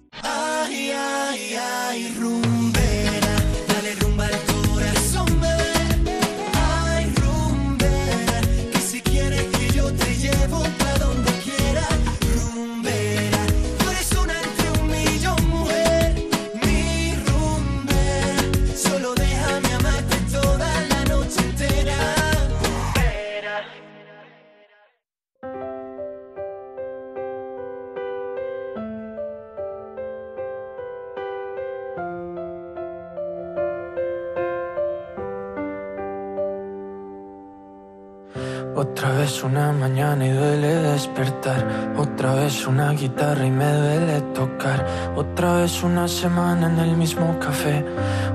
Y 40.21 40.29
duele 40.29 40.74
despertar. 40.95 41.93
Otra 41.97 42.35
vez 42.35 42.65
una 42.65 42.91
guitarra 42.91 43.45
y 43.45 43.51
me 43.51 43.69
duele 43.71 44.21
tocar. 44.33 44.85
Otra 45.15 45.53
vez 45.59 45.83
una 45.83 46.07
semana 46.07 46.67
en 46.67 46.79
el 46.79 46.95
mismo 46.95 47.37
café. 47.39 47.85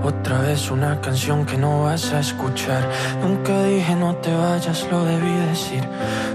Otra 0.04 0.38
vez 0.40 0.70
una 0.70 1.00
canción 1.00 1.46
que 1.46 1.56
no 1.56 1.82
vas 1.84 2.12
a 2.12 2.20
escuchar. 2.20 2.82
Nunca 3.22 3.62
dije 3.64 3.96
no 3.96 4.14
te 4.16 4.32
vayas, 4.34 4.86
lo 4.90 5.04
debí 5.04 5.34
decir. 5.48 5.84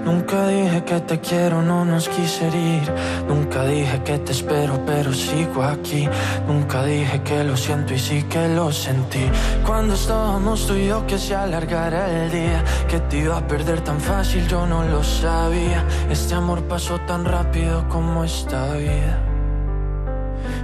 Nunca 0.04 0.48
dije 0.48 0.84
que 0.84 1.00
te 1.00 1.20
quiero, 1.20 1.62
no 1.62 1.86
nos 1.86 2.08
quise 2.10 2.48
ir. 2.48 2.88
Nunca 3.28 3.64
dije 3.66 4.04
que 4.04 4.20
te 4.20 4.32
espero, 4.32 4.80
pero 4.86 5.14
sigo 5.14 5.64
aquí. 5.64 6.08
Nunca 6.48 6.84
dije 6.84 7.22
que 7.22 7.44
lo 7.44 7.56
siento 7.58 7.94
y 7.94 8.00
sí 8.00 8.24
que 8.24 8.48
lo 8.50 8.72
sentí. 8.72 9.26
Cuando 9.66 9.94
estábamos 9.96 10.68
tú 10.68 10.76
y 10.76 10.88
yo 10.88 11.08
que 11.08 11.18
se 11.18 11.34
alargara 11.36 12.02
el 12.10 12.32
día, 12.32 12.64
que 12.88 13.00
te 13.00 13.18
iba 13.18 13.38
a 13.38 13.48
perder 13.48 13.82
tan 13.82 14.00
fácil, 14.00 14.48
yo 14.48 14.66
no 14.68 14.84
lo 14.84 15.04
sabía. 15.04 15.84
Este 16.16 16.34
amor 16.34 16.64
pasó 16.64 16.98
tan 17.02 17.26
rápido 17.26 17.86
como 17.90 18.24
esta 18.24 18.74
vida. 18.76 19.20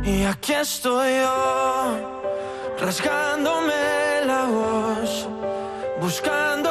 Y 0.01 0.23
aquí 0.23 0.53
estoy 0.53 1.09
yo, 1.23 1.97
rasgándome 2.79 3.73
la 4.25 4.45
voz, 4.45 5.27
buscándote 5.99 6.70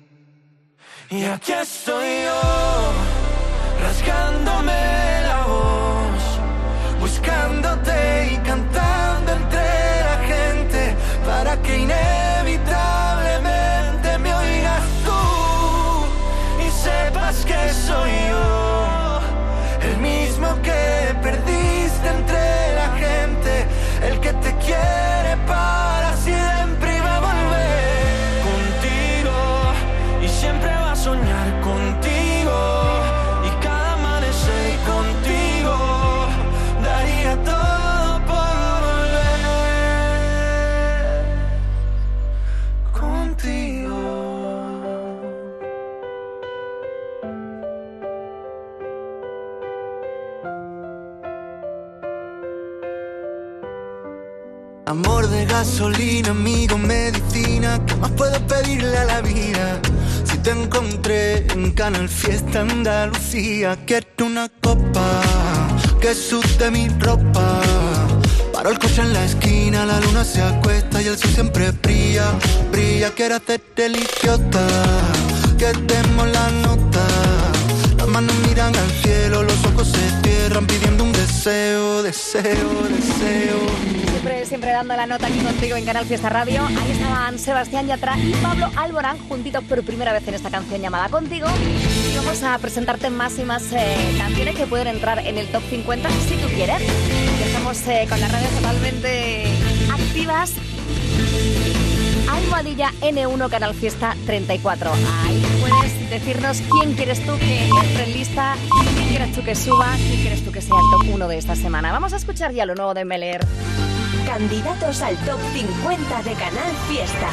Y 1.13 1.25
aquí 1.25 1.51
estoy 1.51 2.23
yo, 2.23 2.93
rasgándome 3.83 5.00
amigo, 56.31 56.77
medicina, 56.77 57.79
¿qué 57.85 57.95
más 57.95 58.11
puedo 58.11 58.39
pedirle 58.47 58.97
a 58.97 59.03
la 59.03 59.21
vida? 59.21 59.79
Si 60.23 60.37
te 60.37 60.51
encontré 60.51 61.45
en 61.51 61.71
Canal 61.71 62.07
Fiesta 62.07 62.61
Andalucía, 62.61 63.77
quiero 63.85 64.25
una 64.25 64.49
copa 64.61 65.21
que 65.99 66.15
suste 66.15 66.71
mi 66.71 66.87
ropa. 66.99 67.61
Paro 68.53 68.69
el 68.69 68.79
coche 68.79 69.01
en 69.01 69.13
la 69.13 69.25
esquina, 69.25 69.85
la 69.85 69.99
luna 69.99 70.23
se 70.23 70.41
acuesta 70.41 71.01
y 71.01 71.07
el 71.07 71.17
sol 71.17 71.31
siempre 71.31 71.71
brilla, 71.71 72.31
brilla. 72.71 73.11
Quiero 73.11 73.35
hacerte 73.35 73.87
el 73.87 73.97
idiota, 73.97 74.67
que 75.57 75.73
demos 75.91 76.27
la 76.31 76.49
nota. 76.65 77.05
Las 77.97 78.07
manos 78.07 78.35
miran 78.47 78.73
al 78.73 78.91
cielo, 79.03 79.43
los 79.43 79.65
ojos 79.65 79.89
se 79.89 80.05
cierran 80.23 80.65
pidiendo 80.65 81.03
un 81.03 81.11
deseo, 81.11 82.03
deseo, 82.03 82.69
deseo. 82.89 84.10
Siempre, 84.21 84.45
siempre 84.45 84.71
dando 84.71 84.95
la 84.95 85.07
nota 85.07 85.25
aquí 85.25 85.39
contigo 85.39 85.75
en 85.75 85.83
Canal 85.83 86.05
Fiesta 86.05 86.29
Radio. 86.29 86.63
Ahí 86.63 86.91
estaban 86.91 87.39
Sebastián 87.39 87.87
Yatra 87.87 88.19
y 88.19 88.31
Pablo 88.33 88.69
Alborán 88.75 89.17
juntitos 89.17 89.63
por 89.63 89.81
primera 89.81 90.13
vez 90.13 90.27
en 90.27 90.35
esta 90.35 90.51
canción 90.51 90.79
llamada 90.79 91.09
Contigo. 91.09 91.47
Y 92.13 92.15
vamos 92.17 92.43
a 92.43 92.55
presentarte 92.59 93.09
más 93.09 93.39
y 93.39 93.43
más 93.45 93.73
eh, 93.73 94.15
canciones 94.19 94.55
que 94.55 94.67
pueden 94.67 94.85
entrar 94.85 95.25
en 95.25 95.39
el 95.39 95.47
top 95.47 95.63
50 95.67 96.07
si 96.29 96.35
tú 96.35 96.47
quieres. 96.49 96.83
Ya 97.39 97.45
estamos 97.47 97.87
eh, 97.87 98.05
con 98.07 98.19
las 98.19 98.31
radios 98.31 98.51
totalmente 98.51 99.45
activas. 99.91 100.53
Almohadilla 102.29 102.91
N1 103.01 103.49
Canal 103.49 103.73
Fiesta 103.73 104.15
34. 104.27 104.91
Ahí 105.23 105.43
puedes 105.61 106.09
decirnos 106.11 106.61
quién 106.69 106.93
quieres 106.93 107.25
tú 107.25 107.39
que 107.39 107.67
entre 107.69 108.03
en 108.03 108.13
lista, 108.13 108.55
quién 108.93 109.07
quieres 109.07 109.31
tú 109.33 109.43
que 109.43 109.55
suba, 109.55 109.95
quién 109.95 110.21
quieres 110.21 110.45
tú 110.45 110.51
que 110.51 110.61
sea 110.61 110.75
el 110.75 111.07
top 111.07 111.15
1 111.15 111.27
de 111.27 111.37
esta 111.39 111.55
semana. 111.55 111.91
Vamos 111.91 112.13
a 112.13 112.17
escuchar 112.17 112.53
ya 112.53 112.67
lo 112.67 112.75
nuevo 112.75 112.93
de 112.93 113.03
Meler. 113.03 113.41
Candidatos 114.25 115.01
al 115.01 115.15
top 115.17 115.39
50 115.53 116.23
de 116.23 116.33
Canal 116.33 116.71
Fiesta. 116.87 117.29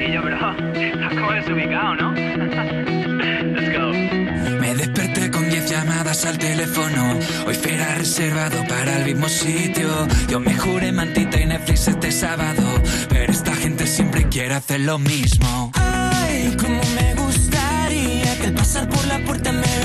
Y 0.00 0.12
yo, 0.12 0.22
bro, 0.22 0.38
¿cómo 1.20 1.32
desubicado, 1.32 1.94
no? 1.96 2.12
Let's 2.14 3.78
go. 3.78 3.92
Me 4.60 4.74
desperté 4.74 5.30
con 5.30 5.48
10 5.48 5.70
llamadas 5.70 6.24
al 6.24 6.38
teléfono. 6.38 7.18
Hoy 7.46 7.54
fuera 7.54 7.94
reservado 7.96 8.64
para 8.66 8.98
el 8.98 9.04
mismo 9.04 9.28
sitio. 9.28 9.88
Yo 10.28 10.40
me 10.40 10.54
juré 10.56 10.92
mantita 10.92 11.40
y 11.40 11.46
Netflix 11.46 11.88
este 11.88 12.10
sábado. 12.10 12.62
Pero 13.08 13.32
esta 13.32 13.54
gente 13.54 13.86
siempre 13.86 14.28
quiere 14.28 14.54
hacer 14.54 14.80
lo 14.80 14.98
mismo. 14.98 15.70
Ay, 15.74 16.56
como 16.58 16.80
me 16.94 17.14
gustaría 17.14 18.38
que 18.38 18.46
al 18.46 18.54
pasar 18.54 18.88
por 18.88 19.06
la 19.06 19.18
puerta 19.20 19.52
me 19.52 19.79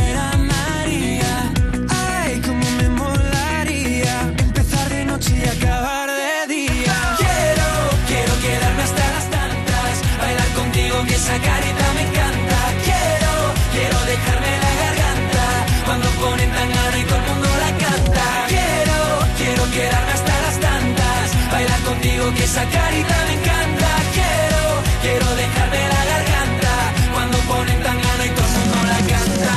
que 22.33 22.43
esa 22.43 22.63
carita 22.65 23.15
me 23.27 23.33
encanta. 23.33 23.87
Quiero, 24.13 24.63
quiero 25.01 25.35
dejarme 25.35 25.77
la 25.93 26.05
garganta 26.11 26.73
cuando 27.13 27.37
ponen 27.39 27.83
tangana 27.83 28.25
y 28.25 28.29
todo 28.29 28.47
el 28.47 28.53
mundo 28.59 28.77
la 28.87 28.99
canta. 29.11 29.53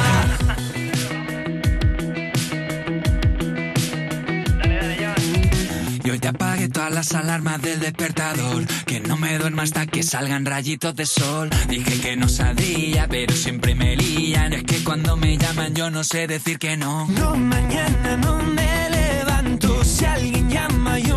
Yo 6.04 6.14
ya 6.14 6.30
apagué 6.30 6.68
todas 6.68 6.92
las 6.92 7.14
alarmas 7.14 7.60
del 7.62 7.80
despertador. 7.80 8.66
Que 8.86 9.00
no 9.00 9.16
me 9.16 9.38
duerma 9.38 9.62
hasta 9.62 9.86
que 9.86 10.02
salgan 10.02 10.44
rayitos 10.46 10.94
de 10.96 11.06
sol. 11.06 11.50
Dije 11.68 12.00
que 12.00 12.16
no 12.16 12.28
sabía, 12.28 13.06
pero 13.08 13.34
siempre 13.34 13.74
me 13.74 13.96
lían. 13.96 14.52
Es 14.52 14.64
que 14.64 14.82
cuando 14.84 15.16
me 15.16 15.36
llaman 15.36 15.74
yo 15.74 15.90
no 15.90 16.04
sé 16.04 16.26
decir 16.26 16.58
que 16.58 16.76
no. 16.76 17.06
No, 17.08 17.36
mañana 17.36 18.16
no 18.16 18.42
me 18.42 18.90
levanto. 18.90 19.84
Si 19.84 20.04
alguien 20.04 20.48
llama, 20.50 20.98
yo 20.98 21.07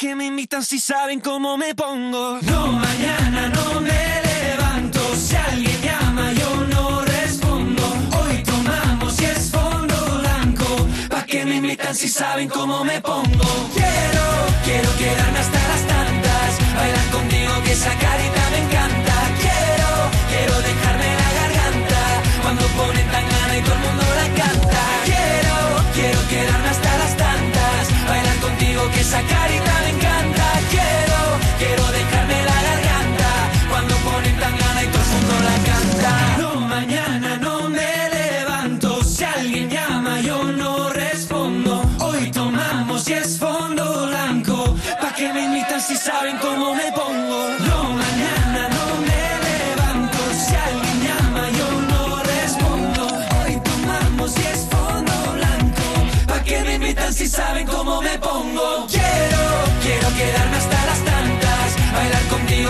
qué 0.00 0.16
me 0.16 0.24
invitan 0.24 0.64
si 0.64 0.80
saben 0.80 1.20
cómo 1.20 1.58
me 1.58 1.74
pongo? 1.74 2.38
No, 2.40 2.72
mañana 2.72 3.48
no 3.48 3.82
me 3.82 4.02
levanto. 4.28 4.98
Si 5.14 5.36
alguien 5.36 5.78
llama, 5.82 6.32
yo 6.32 6.50
no 6.72 7.02
respondo. 7.02 7.82
Hoy 8.18 8.42
tomamos 8.42 9.20
y 9.20 9.24
es 9.26 9.50
fondo 9.50 9.96
blanco. 10.20 10.68
¿Pa' 11.10 11.26
qué 11.26 11.44
me 11.44 11.56
invitan 11.56 11.94
si 11.94 12.08
saben 12.08 12.48
cómo 12.48 12.82
me 12.82 12.98
pongo. 13.02 13.50
Quiero, 13.76 14.24
quiero 14.64 14.88
quedarme 14.96 15.38
hasta 15.38 15.60
las 15.68 15.82
tantas, 15.92 16.50
bailar 16.80 17.06
contigo 17.16 17.52
que 17.64 17.72
esa 17.72 17.92
carita 18.04 18.42
me 18.52 18.58
encanta. 18.64 19.14
Quiero, 19.44 19.90
quiero 20.32 20.54
dejarme 20.68 21.08
la 21.22 21.30
garganta, 21.40 22.00
cuando 22.42 22.64
ponen 22.78 23.06
tan 23.14 23.26
gana 23.34 23.54
y 23.58 23.62
todo 23.66 23.74
el 23.74 23.80
mundo 23.86 24.04
la 24.20 24.28
canta. 24.42 24.82
Quiero, 25.04 25.56
quiero 25.92 26.20
quedarme 26.32 26.68
hasta 26.70 26.90
las 27.02 27.16
tantas, 27.18 28.08
bailar 28.08 28.36
contigo 28.36 28.90
que 28.94 29.00
esa 29.00 29.20
carita 29.34 29.69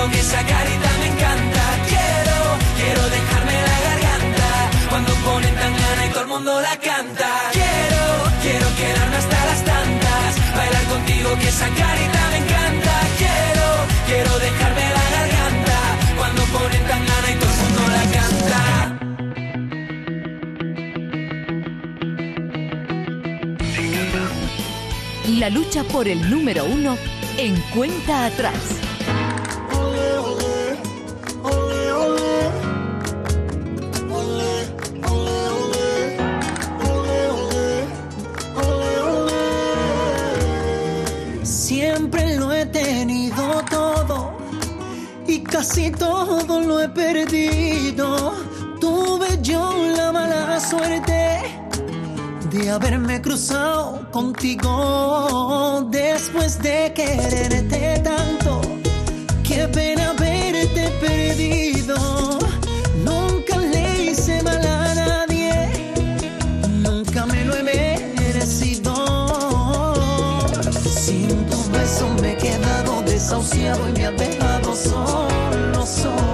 contigo 0.00 0.10
que 0.10 0.20
esa 0.20 0.38
carita 0.38 0.88
me 1.00 1.06
encanta. 1.06 1.62
Quiero, 1.88 2.36
quiero 2.76 3.02
dejarme 3.10 3.52
la 3.52 3.78
garganta, 3.88 4.48
cuando 4.88 5.12
ponen 5.14 5.54
tan 5.54 5.72
gana 5.72 6.06
y 6.06 6.08
todo 6.10 6.22
el 6.22 6.28
mundo 6.28 6.60
la 6.60 6.76
canta. 6.76 7.28
Quiero, 7.52 8.02
quiero 8.42 8.66
quedarme 8.76 9.16
hasta 9.16 9.44
las 9.46 9.64
tantas, 9.64 10.56
bailar 10.56 10.84
contigo 10.84 11.30
que 11.40 11.48
esa 11.48 11.68
carita 11.68 12.30
me 12.30 12.38
encanta. 12.38 12.92
Quiero, 13.18 13.66
quiero 14.06 14.38
dejarme 14.38 14.84
la 14.98 15.04
garganta, 15.16 15.78
cuando 16.16 16.42
ponen 16.44 16.82
tan 16.88 17.06
gana 17.06 17.28
y 17.30 17.34
todo 17.40 17.50
el 17.50 17.58
mundo 17.62 17.82
la 17.96 18.04
canta. 18.16 18.60
La 25.38 25.48
lucha 25.48 25.84
por 25.84 26.08
el 26.08 26.30
número 26.30 26.64
uno 26.64 26.98
en 27.38 27.60
cuenta 27.72 28.26
atrás. 28.26 28.79
Casi 45.70 45.90
todo 45.92 46.60
lo 46.60 46.80
he 46.80 46.88
perdido. 46.88 48.34
Tuve 48.80 49.38
yo 49.40 49.72
la 49.96 50.10
mala 50.10 50.58
suerte 50.58 51.42
de 52.50 52.70
haberme 52.70 53.22
cruzado 53.22 54.04
contigo 54.10 55.86
después 55.88 56.60
de 56.60 56.92
quererte 56.92 58.00
tanto. 58.02 58.60
Qué 59.44 59.68
pena 59.68 60.10
haberte 60.10 60.90
perdido. 61.00 61.96
Nunca 63.04 63.56
le 63.58 64.06
hice 64.06 64.42
mal 64.42 64.66
a 64.66 64.94
nadie, 64.94 65.94
nunca 66.82 67.26
me 67.26 67.44
lo 67.44 67.54
he 67.54 67.62
merecido. 67.62 68.92
Sin 71.04 71.46
tus 71.46 71.68
besos 71.70 72.20
me 72.20 72.32
he 72.32 72.36
quedado 72.36 73.02
desahuciado 73.02 73.88
y 73.88 73.92
me 73.92 74.06
has 74.06 74.16
dejado 74.16 74.74
solo, 74.74 75.49
solo, 75.90 76.29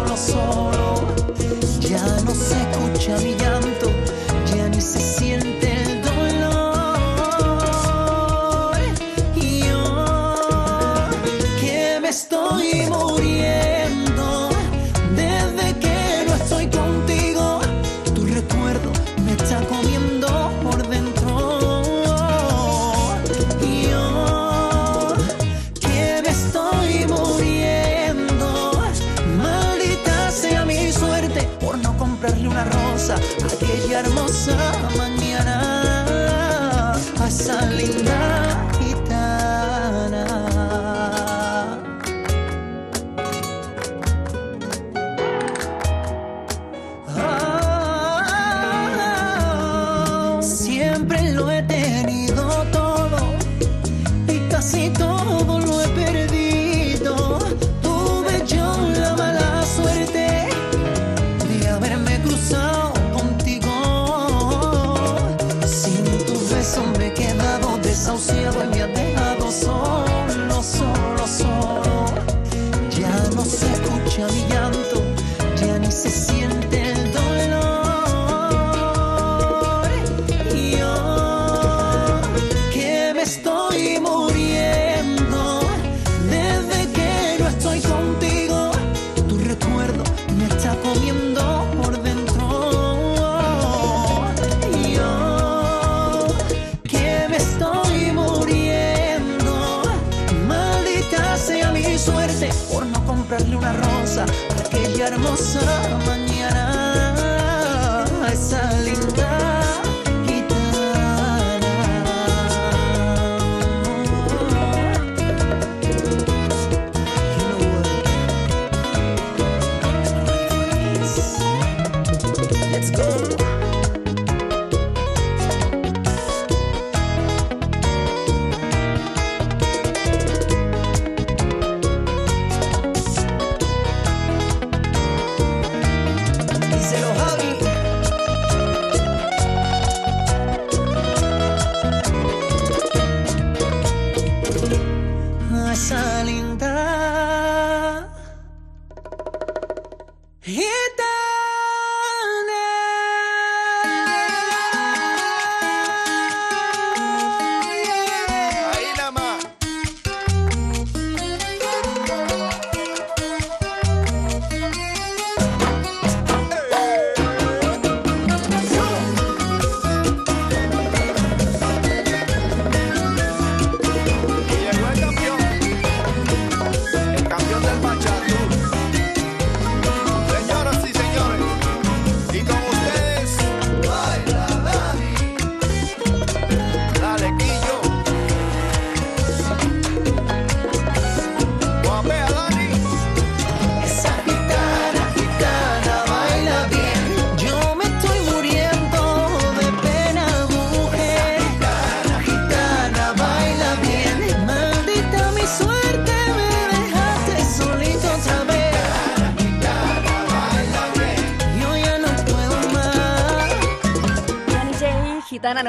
Let's 122.53 122.91
go. 122.91 123.46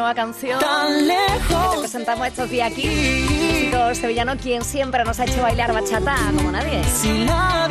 Nueva 0.07 0.15
canción. 0.15 0.59
Tan 0.59 1.07
lejos 1.07 1.69
Que 1.69 1.75
te 1.75 1.79
presentamos 1.79 2.27
estos 2.27 2.49
días 2.49 2.71
aquí. 2.71 2.87
Chico 3.61 3.95
sevillano, 3.95 4.37
quien 4.37 4.63
siempre 4.63 5.03
nos 5.03 5.19
ha 5.19 5.25
hecho 5.25 5.41
bailar 5.41 5.73
bachata 5.73 6.15
como 6.35 6.51
nadie. 6.51 6.83
Si 6.85 7.25
la 7.25 7.65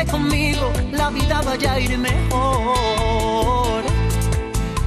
que 0.00 0.10
conmigo 0.10 0.72
la 0.92 1.10
vida 1.10 1.42
vaya 1.44 1.72
a 1.74 1.80
ir 1.80 1.98
mejor. 1.98 3.82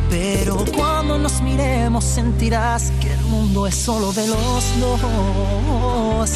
Pero 0.09 0.65
cuando 0.75 1.17
nos 1.17 1.41
miremos 1.41 2.03
sentirás 2.03 2.91
que 3.01 3.11
el 3.11 3.21
mundo 3.21 3.67
es 3.67 3.75
solo 3.75 4.11
de 4.13 4.27
los 4.27 4.79
dos. 4.79 6.31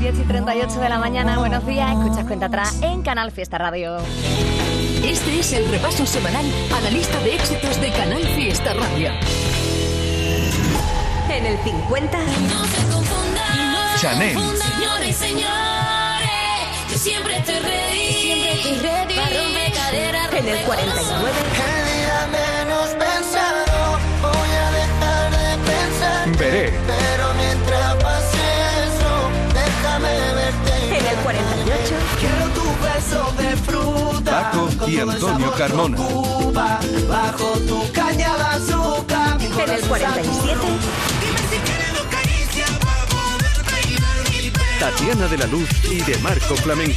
10 0.00 0.18
y 0.18 0.22
38 0.22 0.80
de 0.80 0.88
la 0.88 0.98
mañana, 0.98 1.38
buenos 1.38 1.66
días. 1.66 1.90
Escuchas 1.92 2.24
cuenta 2.26 2.46
atrás 2.46 2.76
en 2.82 3.02
Canal 3.02 3.30
Fiesta 3.32 3.58
Radio. 3.58 3.98
Este 5.04 5.38
es 5.40 5.52
el 5.52 5.68
repaso 5.68 6.06
semanal 6.06 6.44
a 6.76 6.80
la 6.80 6.90
lista 6.90 7.18
de 7.20 7.34
éxitos 7.34 7.80
de 7.80 7.90
Canal 7.92 8.22
Fiesta 8.22 8.74
Radio. 8.74 9.10
En 11.30 11.46
el 11.46 11.58
50. 11.58 12.18
Chanel. 14.00 14.36
Señores 14.36 15.08
y 15.08 15.12
señores, 15.12 15.42
yo 15.42 15.65
siempre 17.06 17.36
estoy 17.36 17.58
ready. 17.60 18.12
Siempre 18.12 18.52
estoy 18.52 18.78
ready. 18.78 19.14
Para 19.14 19.36
romper 19.38 19.72
caderas, 19.72 20.32
En 20.34 20.48
el 20.48 20.64
49. 20.64 21.38
El 21.66 21.82
día 21.92 22.20
menos 22.38 22.88
pensado, 23.04 23.98
voy 24.22 24.52
a 24.64 24.68
dejar 24.80 25.24
de 25.38 25.46
pensar. 25.70 26.38
Veré. 26.38 26.66
Pero 26.92 27.26
mientras 27.40 27.94
pase 28.02 28.44
eso, 28.86 29.10
déjame 29.60 30.14
verte. 30.40 30.72
En 30.98 31.06
el 31.06 31.16
48. 31.22 31.94
Quiero 32.20 32.44
tu 32.58 32.66
beso 32.86 33.20
de 33.40 33.50
fruta. 33.66 34.30
Paco 34.50 34.68
y 34.88 34.98
Antonio 34.98 35.52
Carmona. 35.52 35.96
Cuba, 35.96 36.80
bajo 37.08 37.48
tu 37.68 37.92
caña 37.92 38.36
de 38.36 38.46
azúcar. 38.56 39.40
En 39.40 39.70
el 39.70 39.80
corazón 39.82 39.88
47. 39.88 41.15
Tatiana 44.78 45.26
de 45.28 45.38
la 45.38 45.46
Luz 45.46 45.68
y 45.90 46.02
de 46.02 46.18
Marco 46.18 46.54
Flamenco. 46.56 46.94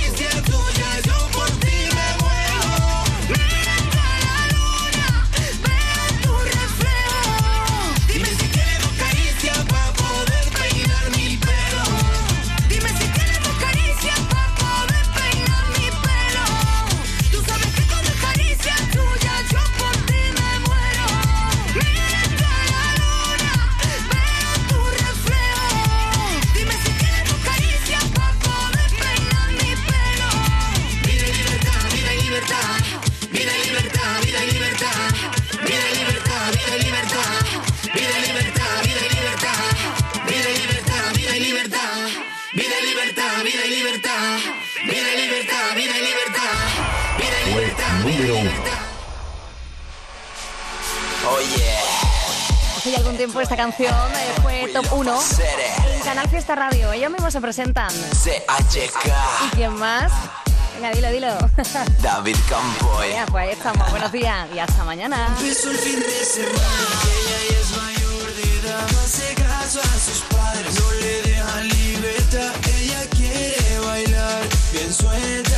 Número 48.30 48.42
uno. 48.42 48.52
Hace 52.78 52.92
ya 52.92 52.98
algún 53.00 53.18
tiempo 53.18 53.42
esta 53.42 53.58
canción 53.58 53.92
eh, 54.14 54.34
fue 54.44 54.70
top 54.72 54.86
1 54.92 55.20
en 55.96 56.02
Canal 56.02 56.30
Fiesta 56.30 56.54
Radio. 56.54 56.92
Ellos 56.92 57.12
mismos 57.12 57.34
se 57.34 57.42
presentan. 57.42 57.90
¿Y 57.92 59.56
quién 59.56 59.74
más? 59.74 60.12
Venga, 60.76 60.92
dilo, 60.92 61.10
dilo. 61.10 61.38
David 62.04 62.38
Campoy. 62.48 63.10
Ya, 63.14 63.26
pues 63.26 63.46
ahí 63.46 63.52
estamos. 63.52 63.90
Buenos 63.90 64.12
días 64.12 64.48
y 64.54 64.60
hasta 64.60 64.84
mañana. 64.84 65.36
Empezó 65.40 65.72
el 65.72 65.78
fin 65.78 66.00
de 66.00 66.26
semana, 66.26 66.60
ella 67.04 67.38
ya 67.50 67.60
es 67.60 67.72
mayor 67.78 68.34
de 68.36 68.60
edad, 68.60 68.92
no 68.92 69.00
hace 69.00 69.34
caso 69.34 69.82
a 69.82 70.00
sus 70.00 70.22
padres, 70.30 70.80
no 70.80 70.92
le 71.02 71.22
dejan 71.24 71.68
libertad, 71.68 72.52
ella 72.78 73.02
quiere 73.10 73.80
bailar 73.80 74.44
bien 74.72 74.94
suelta, 74.94 75.49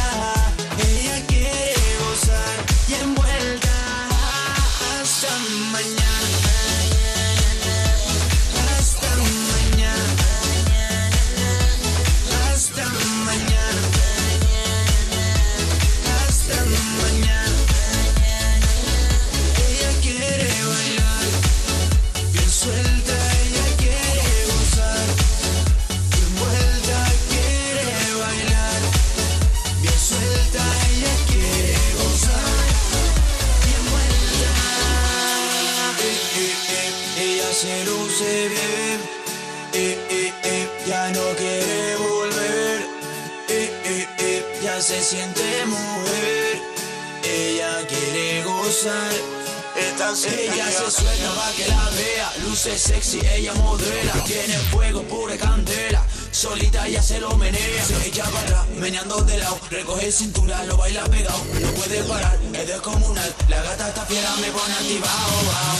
Ella 48.83 50.71
se 50.71 50.89
suelta 50.89 51.31
para 51.35 51.51
que 51.55 51.67
la 51.67 51.89
vea. 51.91 52.33
Luce 52.43 52.75
sexy, 52.79 53.19
ella 53.19 53.53
modela. 53.53 54.13
Tiene 54.25 54.57
fuego, 54.71 55.03
pura 55.03 55.37
candela. 55.37 56.03
Solita 56.31 56.87
ella 56.87 57.03
se 57.03 57.19
lo 57.19 57.37
menea. 57.37 57.85
Se 57.85 58.07
echa 58.07 58.23
para 58.23 58.39
atrás, 58.39 58.67
meneando 58.79 59.17
de 59.21 59.37
lado. 59.37 59.59
Recoge 59.69 60.11
cintura, 60.11 60.63
lo 60.65 60.77
baila 60.77 61.03
pegado. 61.03 61.37
No 61.61 61.71
puede 61.73 62.01
parar, 62.05 62.39
es 62.53 62.67
descomunal. 62.67 63.35
La 63.49 63.61
gata 63.61 63.89
está 63.89 64.03
fiera, 64.07 64.35
me 64.37 64.47
pone 64.47 64.73
activado. 64.73 65.31
wow. 65.45 65.77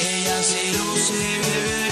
Ella 0.00 0.42
se 0.42 0.72
luce, 0.72 1.12
bebé, 1.12 1.87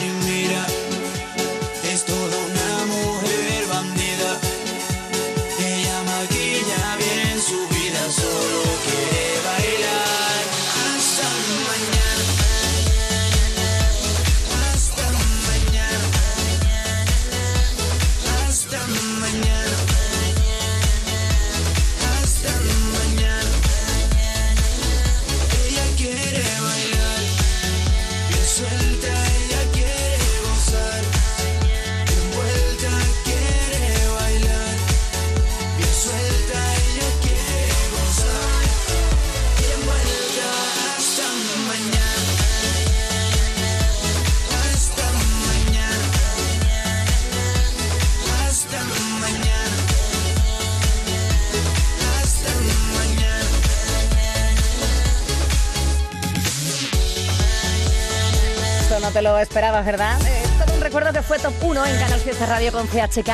lo 59.37 59.43
esperabas, 59.43 59.85
¿verdad? 59.85 60.19
Eh, 60.27 60.43
todo 60.65 60.75
un 60.75 60.81
recuerdo 60.81 61.13
que 61.13 61.21
fue 61.21 61.39
top 61.39 61.53
1 61.61 61.85
en 61.85 61.99
Canal 61.99 62.19
Fiesta 62.21 62.47
Radio 62.47 62.73
con 62.73 62.87
CHK. 62.87 63.27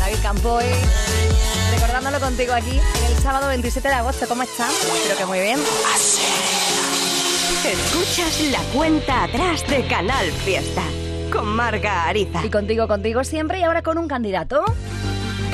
David 0.00 0.18
Campoy. 0.22 0.64
Recordándolo 1.70 2.18
contigo 2.18 2.52
aquí 2.52 2.72
en 2.72 3.04
el 3.04 3.22
sábado 3.22 3.46
27 3.46 3.86
de 3.86 3.94
agosto. 3.94 4.26
¿Cómo 4.26 4.42
estás? 4.42 4.72
Espero 4.72 5.16
que 5.16 5.26
muy 5.26 5.38
bien. 5.38 5.60
Escuchas 7.64 8.40
la 8.50 8.58
cuenta 8.74 9.24
atrás 9.24 9.64
de 9.68 9.86
Canal 9.86 10.32
Fiesta 10.32 10.82
con 11.32 11.46
Marga 11.46 12.08
Ariza. 12.08 12.44
Y 12.44 12.50
contigo, 12.50 12.88
contigo 12.88 13.22
siempre 13.22 13.60
y 13.60 13.62
ahora 13.62 13.82
con 13.82 13.98
un 13.98 14.08
candidato. 14.08 14.64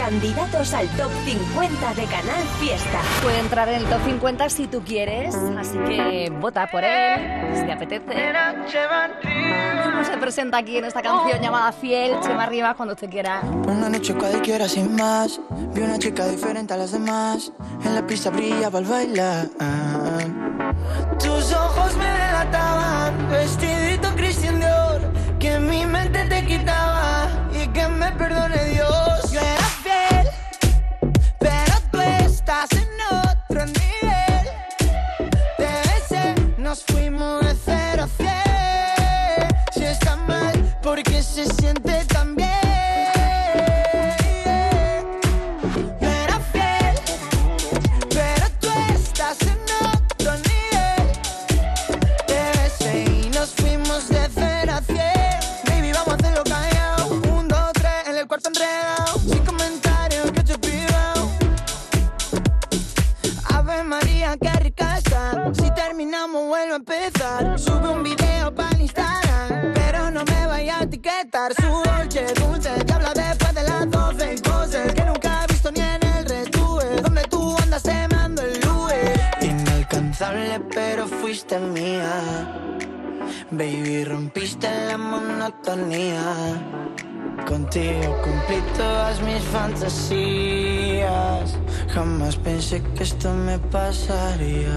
Candidatos 0.07 0.73
al 0.73 0.89
top 0.91 1.11
50 1.25 1.95
de 1.95 2.05
Canal 2.05 2.45
Fiesta. 2.61 3.01
Puede 3.25 3.41
entrar 3.41 3.69
en 3.69 3.75
el 3.75 3.87
top 3.87 3.99
50 4.05 4.49
si 4.51 4.69
tú 4.69 4.81
quieres, 4.85 5.35
así 5.35 5.77
que 5.79 6.33
vota 6.41 6.69
por 6.69 6.85
él, 6.85 7.57
si 7.57 7.67
te 7.67 7.73
apetece. 7.73 8.33
¿Cómo 9.83 10.05
se 10.05 10.17
presenta 10.19 10.59
aquí 10.59 10.77
en 10.77 10.85
esta 10.85 11.03
canción 11.03 11.43
llamada 11.43 11.73
Fiel? 11.73 12.21
Chema 12.21 12.45
arriba 12.45 12.75
cuando 12.75 12.95
usted 12.95 13.11
quiera. 13.11 13.41
Una 13.67 13.89
noche 13.89 14.15
cualquiera 14.15 14.69
sin 14.69 14.95
más. 14.95 15.41
Vi 15.75 15.81
una 15.81 15.99
chica 15.99 16.25
diferente 16.29 16.73
a 16.73 16.77
las 16.77 16.93
demás. 16.93 17.53
En 17.85 17.97
la 17.97 18.07
pista 18.07 18.31
brillaba 18.31 18.79
al 18.79 18.85
bailar. 18.85 19.49
Tus 21.19 21.53
ojos 21.53 21.97
me 21.97 22.09
delataban. 22.09 23.29
Vestidito 23.29 24.15
porque 40.97 41.23
se 41.23 41.45
siente 41.45 42.07
tan 42.07 42.16
Contigo 87.77 88.16
cumplí 88.22 88.62
todas 88.74 89.20
mis 89.20 89.43
fantasías. 89.53 91.07
Jamás 91.93 92.35
pensé 92.37 92.83
que 92.95 93.03
esto 93.03 93.35
me 93.35 93.59
pasaría. 93.59 94.72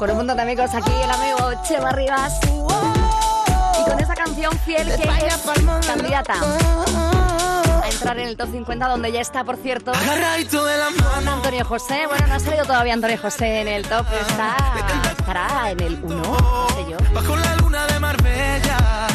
Con 0.00 0.08
un 0.12 0.16
montón 0.16 0.38
de 0.38 0.44
amigos 0.44 0.70
aquí, 0.74 0.90
el 1.04 1.10
amigo 1.10 1.62
Chema 1.62 1.92
Rivas. 1.92 2.32
Y 2.42 3.84
con 3.84 4.00
esa 4.00 4.14
canción 4.14 4.58
fiel 4.60 4.86
que 4.96 5.02
es 5.26 5.86
candidata 5.86 6.36
a 7.82 7.86
entrar 7.86 8.18
en 8.18 8.28
el 8.28 8.36
top 8.38 8.50
50, 8.50 8.88
donde 8.88 9.12
ya 9.12 9.20
está, 9.20 9.44
por 9.44 9.58
cierto. 9.58 9.92
Antonio 11.34 11.66
José. 11.66 12.06
Bueno, 12.06 12.26
no 12.28 12.34
ha 12.34 12.40
salido 12.40 12.64
todavía 12.64 12.94
Antonio 12.94 13.18
José 13.20 13.60
en 13.60 13.68
el 13.68 13.86
top, 13.86 14.06
está, 14.26 14.56
estará 15.18 15.70
en 15.70 15.80
el 15.80 16.00
1, 16.02 16.16
no 16.16 16.68
sé 16.70 16.90
yo. 16.90 16.96
Bajo 17.12 17.36
la 17.36 17.56
luna 17.56 17.86
de 17.86 18.00
Marbella. 18.00 19.06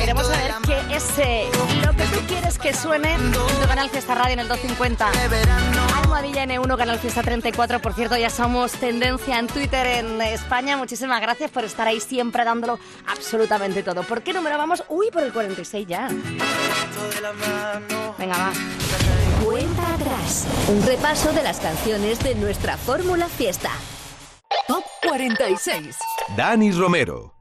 Queremos 0.00 0.26
saber 0.26 0.50
la 0.50 0.60
que 0.66 0.96
ese, 0.96 1.50
lo 1.84 1.92
que 1.92 2.04
tú 2.04 2.20
quieres 2.26 2.58
que 2.58 2.72
suene 2.72 3.12
en 3.12 3.32
tu 3.32 3.40
canal 3.68 3.90
Fiesta 3.90 4.14
Radio 4.14 4.32
en 4.32 4.40
el 4.40 4.48
250. 4.48 5.10
Almohadilla 6.20 6.60
N1, 6.60 6.76
canal 6.76 6.98
Fiesta 6.98 7.22
34. 7.22 7.80
Por 7.80 7.94
cierto, 7.94 8.14
ya 8.14 8.28
somos 8.28 8.72
tendencia 8.72 9.38
en 9.38 9.46
Twitter 9.46 9.86
en 9.86 10.20
España. 10.20 10.76
Muchísimas 10.76 11.18
gracias 11.22 11.50
por 11.50 11.64
estar 11.64 11.88
ahí 11.88 11.98
siempre 11.98 12.44
dándolo 12.44 12.78
absolutamente 13.08 13.82
todo. 13.82 14.02
¿Por 14.02 14.22
qué 14.22 14.34
número 14.34 14.58
vamos? 14.58 14.84
Uy, 14.90 15.10
por 15.10 15.22
el 15.22 15.32
46 15.32 15.86
ya. 15.86 16.08
Venga, 18.18 18.36
va. 18.36 18.52
Cuenta 19.42 19.94
atrás. 19.94 20.46
Un 20.68 20.86
repaso 20.86 21.32
de 21.32 21.42
las 21.42 21.58
canciones 21.58 22.18
de 22.18 22.34
nuestra 22.34 22.76
fórmula 22.76 23.26
fiesta. 23.26 23.70
Top 24.68 24.84
46. 25.02 25.96
Dani 26.36 26.72
Romero. 26.72 27.32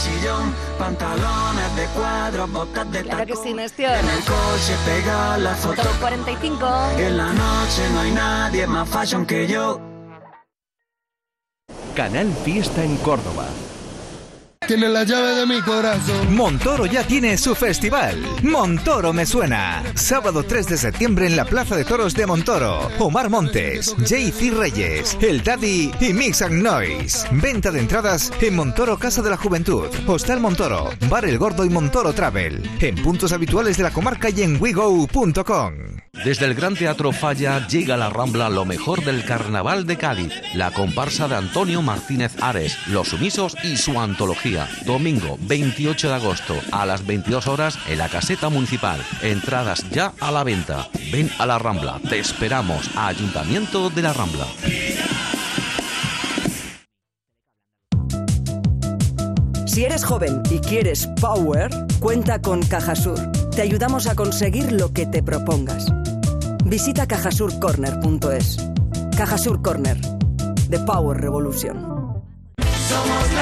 chillón, 0.00 0.54
pantalones 0.78 1.76
de 1.76 1.86
cuadro, 1.96 2.46
botas 2.48 2.90
de 2.90 3.02
Claro 3.02 3.26
que 3.26 3.36
sí. 3.36 3.50
En 3.50 3.58
el 3.58 4.24
coche 4.24 4.74
pega 4.86 5.38
la 5.38 5.54
foto 5.54 5.82
Top 5.82 6.00
45. 6.00 6.66
y 6.98 7.02
en 7.02 7.16
la 7.16 7.32
noche 7.32 7.82
no 7.92 8.00
hay 8.00 8.10
nadie 8.12 8.66
más 8.66 8.88
fashion 8.88 9.26
que 9.26 9.46
yo. 9.46 9.80
Canal 11.94 12.32
Fiesta 12.44 12.82
en 12.82 12.96
Córdoba. 12.98 13.46
Tiene 14.70 14.88
la 14.88 15.02
llave 15.02 15.34
de 15.34 15.46
mi 15.46 15.60
corazón. 15.62 16.36
Montoro 16.36 16.86
ya 16.86 17.02
tiene 17.02 17.36
su 17.36 17.56
festival. 17.56 18.24
Montoro 18.44 19.12
me 19.12 19.26
suena. 19.26 19.82
Sábado 19.96 20.44
3 20.44 20.68
de 20.68 20.76
septiembre 20.76 21.26
en 21.26 21.34
la 21.34 21.44
Plaza 21.44 21.74
de 21.74 21.84
Toros 21.84 22.14
de 22.14 22.24
Montoro. 22.24 22.88
Omar 23.00 23.30
Montes, 23.30 23.96
JC 23.96 24.52
Reyes, 24.56 25.18
El 25.20 25.42
Daddy 25.42 25.90
y 25.98 26.12
Mix 26.12 26.40
and 26.42 26.62
Noise. 26.62 27.26
Venta 27.32 27.72
de 27.72 27.80
entradas 27.80 28.30
en 28.40 28.54
Montoro 28.54 28.96
Casa 28.96 29.22
de 29.22 29.30
la 29.30 29.36
Juventud, 29.36 29.88
Hostal 30.06 30.38
Montoro, 30.38 30.90
Bar 31.08 31.24
El 31.24 31.38
Gordo 31.38 31.64
y 31.64 31.68
Montoro 31.68 32.12
Travel. 32.12 32.62
En 32.78 32.94
puntos 32.94 33.32
habituales 33.32 33.76
de 33.76 33.82
la 33.82 33.90
comarca 33.90 34.30
y 34.30 34.42
en 34.42 34.62
wego.com. 34.62 35.74
Desde 36.24 36.44
el 36.44 36.54
Gran 36.54 36.76
Teatro 36.76 37.12
Falla 37.12 37.66
llega 37.66 37.94
a 37.94 37.96
la 37.96 38.10
Rambla 38.10 38.50
lo 38.50 38.64
mejor 38.64 39.02
del 39.04 39.24
Carnaval 39.24 39.86
de 39.86 39.96
Cádiz, 39.96 40.32
la 40.54 40.70
comparsa 40.70 41.28
de 41.28 41.36
Antonio 41.36 41.82
Martínez 41.82 42.34
Ares, 42.42 42.76
Los 42.88 43.08
Sumisos 43.08 43.56
y 43.64 43.76
su 43.76 43.98
antología. 43.98 44.59
Domingo 44.84 45.38
28 45.40 46.08
de 46.08 46.14
agosto 46.14 46.54
a 46.72 46.86
las 46.86 47.06
22 47.06 47.46
horas 47.46 47.78
en 47.88 47.98
la 47.98 48.08
caseta 48.08 48.48
municipal. 48.48 49.00
Entradas 49.22 49.88
ya 49.90 50.12
a 50.20 50.30
la 50.30 50.44
venta. 50.44 50.88
Ven 51.12 51.30
a 51.38 51.46
la 51.46 51.58
Rambla, 51.58 52.00
te 52.08 52.18
esperamos. 52.18 52.90
Ayuntamiento 52.96 53.90
de 53.90 54.02
la 54.02 54.12
Rambla. 54.12 54.46
Si 59.66 59.84
eres 59.84 60.04
joven 60.04 60.42
y 60.50 60.58
quieres 60.58 61.08
power, 61.20 61.70
cuenta 62.00 62.42
con 62.42 62.60
Cajasur. 62.62 63.20
Te 63.54 63.62
ayudamos 63.62 64.08
a 64.08 64.16
conseguir 64.16 64.72
lo 64.72 64.92
que 64.92 65.06
te 65.06 65.22
propongas. 65.22 65.86
Visita 66.64 67.06
cajasurcorner.es. 67.06 68.56
Cajasur 69.16 69.62
Corner. 69.62 69.96
The 70.70 70.80
Power 70.80 71.20
Revolution. 71.20 71.76
Somos 72.88 73.32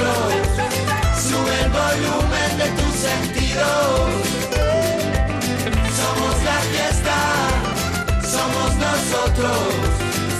Sube 0.00 1.54
el 1.64 1.70
volumen 1.70 2.50
de 2.58 2.68
tus 2.78 2.94
sentidos. 2.94 4.10
Somos 6.00 6.34
la 6.44 6.58
fiesta, 6.72 7.16
somos 8.22 8.74
nosotros. 8.76 9.58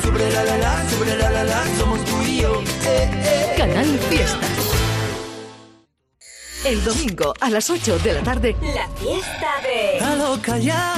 Sobre 0.03 0.31
la 0.33 0.45
la 0.45 0.57
la, 0.59 0.89
sobre 0.91 1.17
la 1.17 1.31
la 1.31 1.45
la, 1.45 1.65
somos 1.79 2.05
tú 2.05 2.23
y 2.23 2.41
yo. 2.43 2.63
Eh, 2.87 3.11
eh. 3.13 3.55
Canal 3.59 3.99
Fiesta. 4.09 4.60
El 6.65 6.85
domingo 6.85 7.33
a 7.41 7.49
las 7.49 7.71
8 7.71 7.99
de 8.01 8.13
la 8.13 8.23
tarde. 8.23 8.55
La 8.61 8.87
fiesta 8.89 9.49
de... 9.63 9.99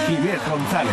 Inés 0.09 0.41
González. 0.51 0.93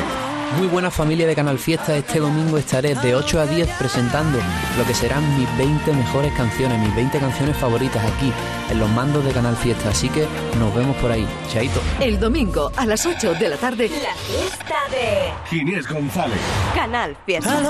Muy 0.57 0.67
buena 0.67 0.91
familia 0.91 1.25
de 1.25 1.35
Canal 1.35 1.57
Fiesta, 1.57 1.95
este 1.95 2.19
domingo 2.19 2.57
estaré 2.57 2.93
de 2.95 3.15
8 3.15 3.39
a 3.39 3.45
10 3.45 3.69
presentando 3.77 4.39
lo 4.77 4.85
que 4.85 4.93
serán 4.93 5.23
mis 5.39 5.47
20 5.57 5.93
mejores 5.93 6.33
canciones, 6.33 6.79
mis 6.79 6.95
20 6.95 7.19
canciones 7.19 7.57
favoritas 7.57 8.03
aquí 8.03 8.31
en 8.69 8.79
los 8.79 8.89
mandos 8.89 9.25
de 9.25 9.31
Canal 9.31 9.55
Fiesta, 9.55 9.89
así 9.89 10.09
que 10.09 10.27
nos 10.59 10.73
vemos 10.75 10.95
por 10.97 11.11
ahí. 11.11 11.27
Chaito. 11.51 11.81
El 11.99 12.19
domingo 12.19 12.71
a 12.75 12.85
las 12.85 13.05
8 13.05 13.35
de 13.35 13.49
la 13.49 13.57
tarde. 13.57 13.89
La 13.89 14.15
fiesta 14.15 14.75
de... 14.91 15.55
Inés 15.55 15.87
González. 15.87 16.39
Canal 16.75 17.15
Fiesta. 17.25 17.61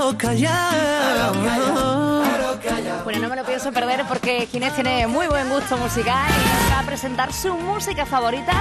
Bueno, 3.10 3.24
no 3.24 3.30
me 3.30 3.40
lo 3.40 3.44
pienso 3.44 3.72
perder 3.72 4.04
porque 4.06 4.46
Ginés 4.46 4.72
tiene 4.72 5.08
muy 5.08 5.26
buen 5.26 5.48
gusto 5.50 5.76
musical 5.76 6.30
y 6.30 6.72
va 6.72 6.78
a 6.78 6.82
presentar 6.84 7.32
su 7.32 7.52
música 7.54 8.06
favorita, 8.06 8.52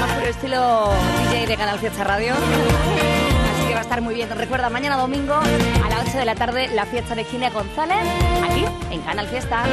más 0.00 0.16
el 0.22 0.30
estilo 0.30 0.90
DJ 1.28 1.46
de 1.46 1.56
Canal 1.58 1.78
Fiesta 1.78 2.04
Radio. 2.04 2.32
Así 2.32 3.68
que 3.68 3.74
va 3.74 3.80
a 3.80 3.82
estar 3.82 4.00
muy 4.00 4.14
bien. 4.14 4.30
Recuerda, 4.30 4.70
mañana 4.70 4.96
domingo 4.96 5.34
a 5.34 5.90
las 5.90 6.08
8 6.08 6.16
de 6.16 6.24
la 6.24 6.36
tarde 6.36 6.68
la 6.68 6.86
fiesta 6.86 7.14
de 7.14 7.24
Ginés 7.24 7.52
González, 7.52 7.98
aquí 8.42 8.64
en 8.90 9.02
Canal 9.02 9.28
Fiesta. 9.28 9.66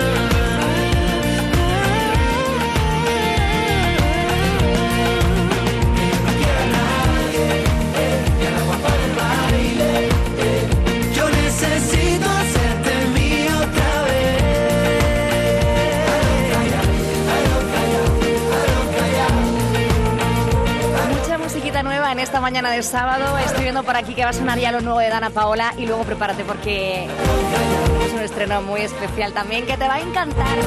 Esta 22.27 22.41
mañana 22.41 22.69
de 22.71 22.83
sábado. 22.83 23.37
Estoy 23.37 23.63
viendo 23.63 23.83
por 23.83 23.95
aquí 23.95 24.13
que 24.13 24.25
va 24.25 24.31
a 24.31 24.33
sonar 24.33 24.59
ya 24.59 24.73
lo 24.73 24.81
nuevo 24.81 24.99
de 24.99 25.07
Dana 25.07 25.29
Paola 25.29 25.73
y 25.77 25.85
luego 25.85 26.03
prepárate 26.03 26.43
porque 26.43 27.05
es 27.05 28.13
un 28.13 28.19
estreno 28.19 28.61
muy 28.61 28.81
especial 28.81 29.31
también 29.31 29.65
que 29.65 29.77
te 29.77 29.87
va 29.87 29.93
a 29.93 30.01
encantar. 30.01 30.57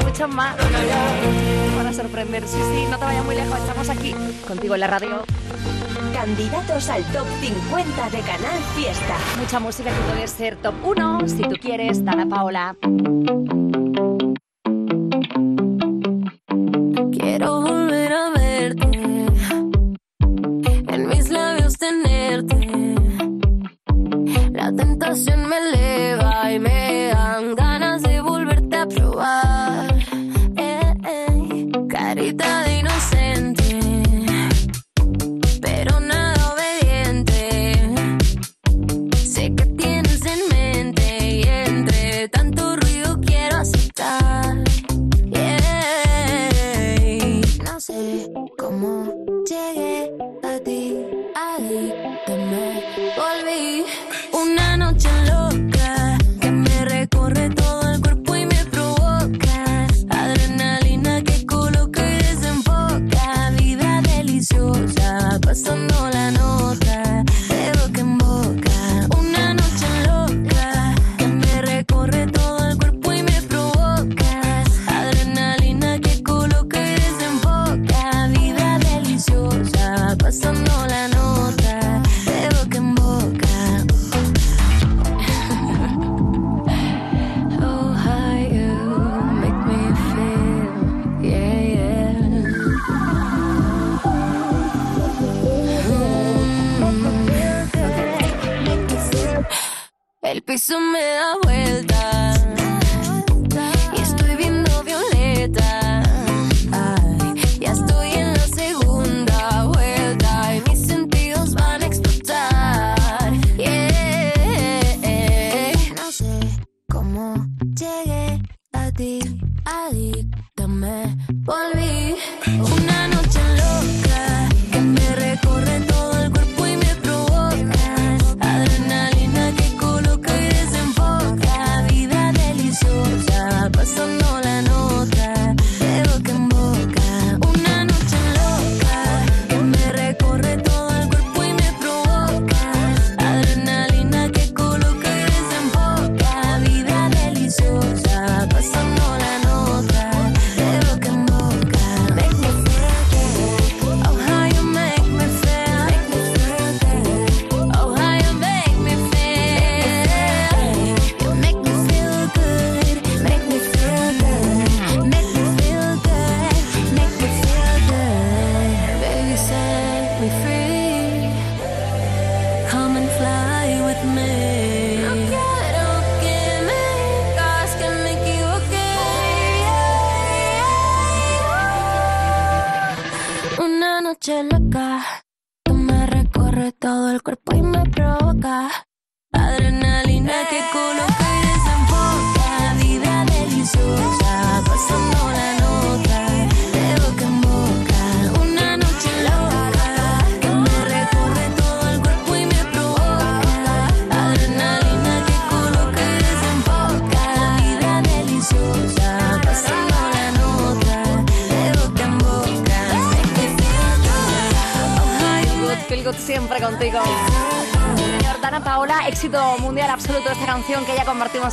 Y 0.00 0.04
Mucho 0.04 0.26
más. 0.28 0.56
Te 0.56 1.76
van 1.76 1.86
a 1.86 1.92
sorprender. 1.92 2.48
Sí, 2.48 2.56
sí, 2.72 2.86
no 2.90 2.98
te 2.98 3.04
vayas 3.04 3.24
muy 3.26 3.34
lejos. 3.34 3.58
Estamos 3.58 3.90
aquí 3.90 4.14
contigo 4.48 4.72
en 4.72 4.80
la 4.80 4.86
radio. 4.86 5.22
Candidatos 6.14 6.88
al 6.88 7.04
top 7.12 7.26
50 7.42 8.08
de 8.08 8.20
Canal 8.20 8.58
Fiesta. 8.74 9.16
Mucha 9.38 9.60
música 9.60 9.90
que 9.90 10.12
puede 10.12 10.28
ser 10.28 10.56
top 10.56 10.74
1 10.82 11.28
si 11.28 11.42
tú 11.42 11.56
quieres, 11.60 12.02
Dana 12.02 12.26
Paola. 12.26 12.74
me 25.14 25.58
eleva 25.58 26.50
y 26.50 26.58
me 26.58 27.10
dan 27.12 27.54
ganas 27.54 28.02
de 28.02 28.20
volverte 28.22 28.76
a 28.76 28.86
probar. 28.86 29.94
Eh, 30.56 30.94
eh, 31.04 31.70
carita 31.86 32.62
de 32.62 32.71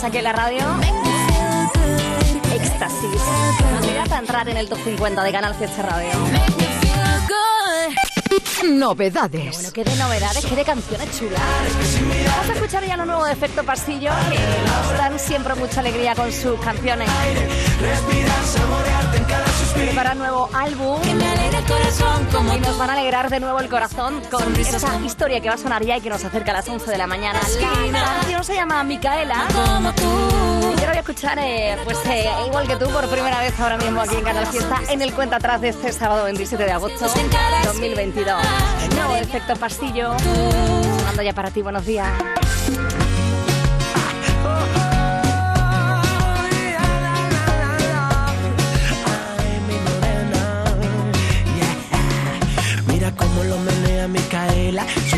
que 0.02 0.08
aquí 0.08 0.18
en 0.20 0.24
la 0.24 0.34
radio. 0.34 0.62
Éxtasis. 2.54 3.22
Candidata 3.60 4.16
a 4.16 4.20
entrar 4.20 4.50
en 4.50 4.58
el 4.58 4.70
top 4.70 4.80
50 4.84 5.24
de 5.24 5.32
Canal 5.32 5.56
Fiesta 5.56 5.82
Radio. 5.82 6.12
Novedades. 8.64 9.56
Bueno, 9.56 9.72
qué 9.74 9.84
de 9.84 9.96
novedades, 9.96 10.46
qué 10.46 10.56
de 10.56 10.64
canciones 10.64 11.18
chulas. 11.18 11.42
Vamos 12.28 12.50
a 12.50 12.54
escuchar 12.54 12.86
ya 12.86 12.98
lo 12.98 13.06
nuevo 13.06 13.26
de 13.26 13.34
Efecto 13.34 13.64
Pasillo, 13.64 14.12
que 14.30 14.40
nos 14.68 14.98
dan 14.98 15.20
siempre 15.20 15.56
mucha 15.56 15.80
alegría 15.82 16.16
con 16.16 16.32
sus 16.32 16.60
canciones. 16.60 17.10
Prepara 19.80 20.14
nuevo 20.14 20.50
álbum 20.54 21.00
y 22.56 22.60
nos 22.60 22.78
van 22.78 22.90
a 22.90 22.94
alegrar 22.94 23.30
de 23.30 23.40
nuevo 23.40 23.60
el 23.60 23.70
corazón 23.70 24.22
con 24.30 24.56
esta 24.56 25.00
historia 25.06 25.40
que 25.40 25.48
va 25.48 25.56
a 25.56 25.58
sonar 25.58 25.86
ya 25.86 25.98
y 25.98 26.02
que 26.02 26.10
nos 26.10 26.24
acerca 26.24 26.52
a 26.52 26.56
las 26.56 26.68
11 26.68 26.92
de 26.92 26.98
la 26.98 27.08
mañana. 27.08 27.40
La 27.92 28.04
canción 28.04 28.44
se 28.44 28.56
llama 28.56 28.84
Micaela. 28.84 29.46
Y 29.48 30.76
yo 30.76 30.82
la 30.82 30.88
voy 30.88 30.98
a 30.98 31.00
escuchar, 31.00 31.40
eh, 31.40 31.78
pues 31.84 31.98
eh, 32.08 32.30
igual 32.48 32.68
que 32.68 32.76
tú, 32.76 32.90
por 32.90 33.08
primera 33.10 33.40
vez 33.40 33.58
ahora 33.60 33.78
mismo 33.78 34.02
aquí 34.02 34.16
en 34.16 34.24
Canal 34.24 34.46
Fiesta, 34.48 34.82
en 34.90 35.02
el 35.02 35.14
cuenta 35.14 35.38
atrás 35.38 35.62
de 35.62 35.70
este 35.70 35.92
sábado 35.94 36.26
27 36.26 36.64
de 36.64 36.72
agosto 36.72 37.08
2022. 37.66 38.44
Nuevo 38.96 39.16
Efecto 39.16 39.56
Pasillo. 39.56 40.18
Sonando 40.20 41.22
ya 41.22 41.34
para 41.34 41.52
ti, 41.52 41.62
buenos 41.62 41.86
días. 41.86 42.12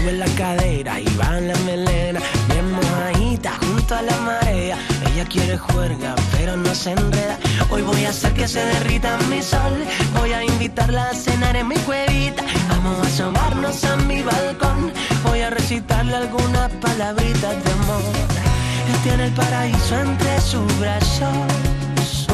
Sube 0.01 0.13
la 0.13 0.25
cadera 0.35 0.99
y 0.99 1.05
va 1.15 1.37
en 1.37 1.47
la 1.47 1.55
melena, 1.65 2.19
bien 2.49 2.71
mojadita 2.71 3.51
junto 3.61 3.95
a 3.95 4.01
la 4.01 4.17
marea. 4.17 4.77
Ella 5.11 5.25
quiere 5.25 5.57
juerga, 5.57 6.15
pero 6.31 6.55
no 6.57 6.73
se 6.73 6.91
enreda. 6.91 7.37
Hoy 7.69 7.81
voy 7.81 8.05
a 8.05 8.09
hacer 8.09 8.33
que 8.33 8.47
se 8.47 8.63
derrita 8.65 9.17
mi 9.29 9.41
sol. 9.41 9.73
Voy 10.17 10.33
a 10.33 10.43
invitarla 10.43 11.09
a 11.09 11.13
cenar 11.13 11.55
en 11.55 11.67
mi 11.67 11.75
cuevita. 11.77 12.43
Vamos 12.69 12.97
a 12.99 13.07
asomarnos 13.07 13.83
a 13.83 13.95
mi 13.97 14.21
balcón. 14.21 14.91
Voy 15.23 15.41
a 15.41 15.49
recitarle 15.49 16.15
algunas 16.15 16.71
palabritas 16.81 17.63
de 17.63 17.71
amor. 17.71 18.01
Él 18.89 18.97
tiene 19.03 19.25
el 19.25 19.31
paraíso 19.33 19.99
entre 19.99 20.41
sus 20.41 20.79
brazos. 20.79 22.27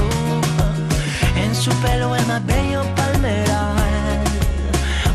En 1.35 1.55
su 1.55 1.71
pelo 1.81 2.15
el 2.15 2.25
más 2.27 2.45
bello 2.45 2.83
palmeral. 2.95 4.23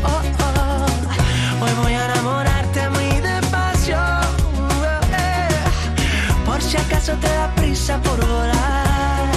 Oh, 0.05 0.21
oh, 0.45 1.63
hoy 1.63 1.71
voy 1.83 1.93
a 1.93 2.12
por 7.83 8.15
volar. 8.25 9.27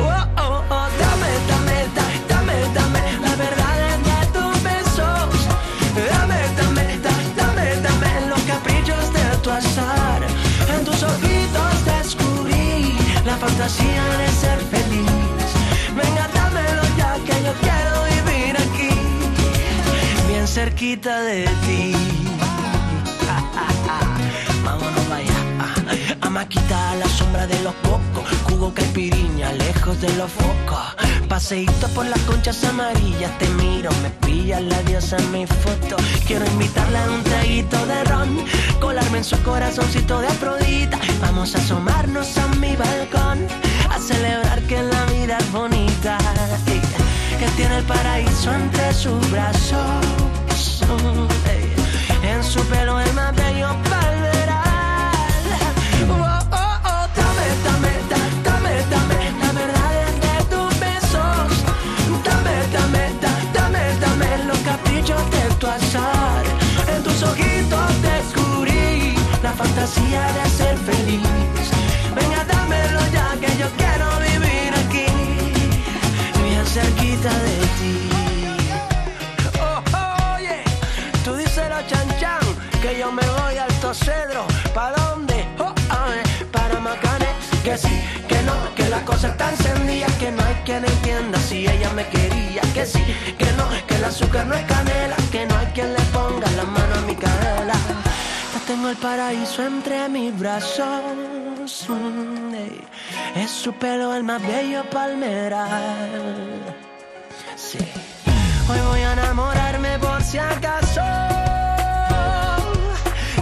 Oh, 0.00 0.24
oh, 0.36 0.64
oh, 0.68 0.88
dame, 0.98 1.30
dame, 1.48 1.86
da- 1.94 2.18
dame, 2.28 2.54
dame 2.74 3.02
la 3.22 3.36
verdad 3.36 3.98
de 4.08 4.18
tus 4.34 4.62
besos. 4.64 5.46
Dame, 5.94 6.40
dame, 6.56 6.98
da- 6.98 7.24
dame, 7.36 7.76
dame 7.82 8.10
los 8.28 8.40
caprichos 8.42 9.12
de 9.12 9.36
tu 9.44 9.50
azar. 9.50 10.22
En 10.76 10.84
tus 10.84 11.00
ojitos 11.04 11.84
descubrí 11.84 12.98
la 13.24 13.36
fantasía 13.36 14.04
de 14.18 14.28
ser 14.42 14.58
feliz. 14.72 15.06
Venga, 15.94 16.26
dámelo 16.34 16.82
ya 16.98 17.14
que 17.26 17.44
yo 17.44 17.52
quiero 17.62 18.02
vivir 18.26 18.56
aquí, 18.56 18.90
bien 20.26 20.48
cerquita 20.48 21.20
de 21.20 21.44
ti. 21.64 21.94
Vámonos 24.64 25.08
vaya. 25.08 25.45
A 25.88 26.94
la 26.96 27.08
sombra 27.08 27.46
de 27.46 27.60
los 27.62 27.74
cocos, 27.76 28.24
jugo 28.44 28.72
caipiriña 28.72 29.52
lejos 29.52 30.00
de 30.00 30.12
los 30.16 30.30
focos. 30.30 30.96
Paseíto 31.28 31.88
por 31.88 32.06
las 32.06 32.18
conchas 32.20 32.62
amarillas, 32.64 33.36
te 33.38 33.48
miro, 33.50 33.90
me 34.02 34.10
pilla 34.26 34.60
la 34.60 34.80
diosa 34.82 35.16
en 35.16 35.32
mi 35.32 35.46
foto. 35.46 35.96
Quiero 36.26 36.46
invitarla 36.46 37.04
a 37.04 37.10
un 37.10 37.22
traguito 37.22 37.84
de 37.86 38.04
ron, 38.04 38.44
colarme 38.80 39.18
en 39.18 39.24
su 39.24 39.40
corazoncito 39.42 40.20
de 40.20 40.28
Afrodita. 40.28 40.98
Vamos 41.20 41.54
a 41.54 41.58
asomarnos 41.58 42.36
a 42.38 42.46
mi 42.56 42.74
balcón, 42.76 43.46
a 43.90 43.98
celebrar 43.98 44.60
que 44.62 44.82
la 44.82 45.04
vida 45.06 45.38
es 45.38 45.52
bonita. 45.52 46.18
Que 47.38 47.48
tiene 47.56 47.78
el 47.78 47.84
paraíso 47.84 48.52
entre 48.52 48.92
sus 48.94 49.30
brazos. 49.30 50.04
En 52.22 52.42
su 52.42 52.60
pelo 52.66 53.00
el 53.00 53.12
más 53.14 53.34
fantasía 69.86 70.32
de 70.32 70.50
ser 70.50 70.76
feliz. 70.78 71.22
Venga, 72.14 72.44
dámelo 72.44 73.00
ya 73.12 73.30
que 73.40 73.56
yo 73.56 73.68
quiero 73.76 74.06
vivir 74.20 74.72
aquí, 74.74 75.06
bien 76.42 76.66
cerquita 76.66 77.30
de 77.30 77.58
ti. 77.78 78.08
Oh, 79.60 79.82
oh 79.94 80.38
yeah. 80.40 80.62
tú 81.24 81.34
díselo 81.36 81.76
chan 81.86 82.08
chan, 82.18 82.40
que 82.82 82.98
yo 82.98 83.12
me 83.12 83.22
voy 83.22 83.58
al 83.58 83.94
cedro. 83.94 84.46
¿Pa 84.74 84.92
dónde? 84.92 85.46
Oh, 85.58 85.74
para 86.50 86.80
Macané, 86.80 87.28
que 87.62 87.78
sí, 87.78 88.00
que 88.28 88.42
no, 88.42 88.54
que 88.74 88.88
la 88.88 89.04
cosa 89.04 89.28
está 89.28 89.50
encendida, 89.50 90.06
que 90.18 90.32
no 90.32 90.42
hay 90.42 90.54
quien 90.64 90.84
entienda 90.84 91.38
si 91.38 91.66
ella 91.66 91.92
me 91.92 92.06
quería, 92.08 92.62
que 92.74 92.84
sí, 92.84 93.02
que 93.38 93.52
no, 93.52 93.68
que 93.86 93.96
el 93.96 94.04
azúcar 94.04 94.46
no 94.46 94.54
es 94.54 94.64
canela, 94.64 95.16
que 95.30 95.46
no 95.46 95.56
hay 95.56 95.66
quien 95.66 95.92
le 95.92 96.00
ponga 96.12 96.50
la 96.52 96.64
mano 96.64 96.94
a 96.96 97.00
mi 97.02 97.14
cadera. 97.14 97.65
Tengo 98.66 98.88
el 98.88 98.96
paraíso 98.96 99.64
entre 99.64 100.08
mis 100.08 100.36
brazos. 100.36 101.86
mm. 101.88 102.54
Es 103.36 103.50
su 103.50 103.72
pelo 103.72 104.12
el 104.14 104.24
más 104.24 104.42
bello 104.42 104.82
palmeral. 104.90 106.74
Sí. 107.54 107.78
Hoy 108.68 108.78
voy 108.88 109.00
a 109.00 109.12
enamorarme 109.12 109.98
por 110.00 110.20
si 110.22 110.38
acaso. 110.38 111.02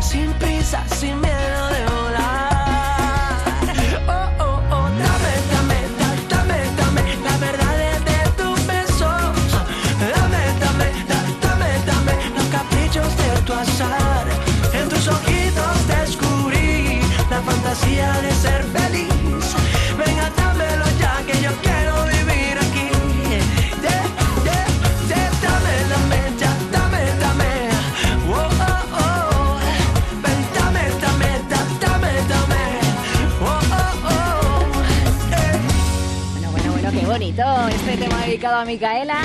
Sin 0.03 0.31
prisa, 0.35 0.85
sin 0.89 1.24
fantasía 17.75 18.13
de 18.23 18.31
ser 18.35 18.63
feliz. 18.65 19.09
Venga, 19.99 20.31
dámelo 20.37 20.85
ya 20.99 21.23
que 21.27 21.43
yo 21.43 21.51
quiero 21.63 22.05
vivir 22.07 22.57
aquí. 22.59 22.89
Yeah, 23.83 25.31
dame, 25.43 25.75
dame, 25.91 26.21
ya, 26.39 26.53
dame, 26.71 27.03
dame. 27.21 27.53
Oh, 28.31 28.49
oh, 28.61 28.99
oh. 29.01 29.59
Ven, 30.23 30.41
dame, 30.55 30.83
dame, 31.03 31.31
da- 31.51 31.73
dame, 31.81 32.13
dame. 32.33 32.65
Oh, 33.41 33.61
oh, 33.81 34.09
oh. 34.09 34.63
Bueno, 36.33 36.51
bueno, 36.53 36.71
bueno, 36.73 36.91
qué 36.93 37.07
bonito 37.07 37.69
este 37.69 37.97
tema 37.97 38.19
dedicado 38.25 38.57
a 38.57 38.65
Micaela. 38.65 39.19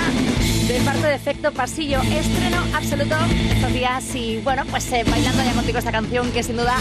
De 0.69 0.79
parte 0.81 1.07
de 1.07 1.15
Efecto 1.15 1.51
Pasillo, 1.51 1.99
estreno 2.03 2.63
absoluto 2.75 3.15
estos 3.51 3.73
días 3.73 4.13
y 4.13 4.37
bueno, 4.37 4.63
pues 4.69 4.91
eh, 4.91 5.03
bailando 5.03 5.43
ya 5.43 5.53
contigo 5.53 5.79
esta 5.79 5.91
canción 5.91 6.31
que 6.31 6.43
sin 6.43 6.57
duda 6.57 6.77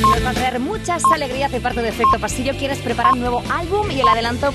nos 0.00 0.24
va 0.24 0.30
a 0.30 0.32
traer 0.32 0.60
muchas 0.60 1.02
alegrías 1.12 1.50
de 1.50 1.58
parte 1.60 1.82
de 1.82 1.88
Efecto 1.88 2.20
Pasillo. 2.20 2.52
Quieres 2.56 2.78
preparar 2.78 3.14
un 3.14 3.20
nuevo 3.22 3.42
álbum 3.50 3.90
y 3.90 3.98
el 3.98 4.06
adelanto 4.06 4.52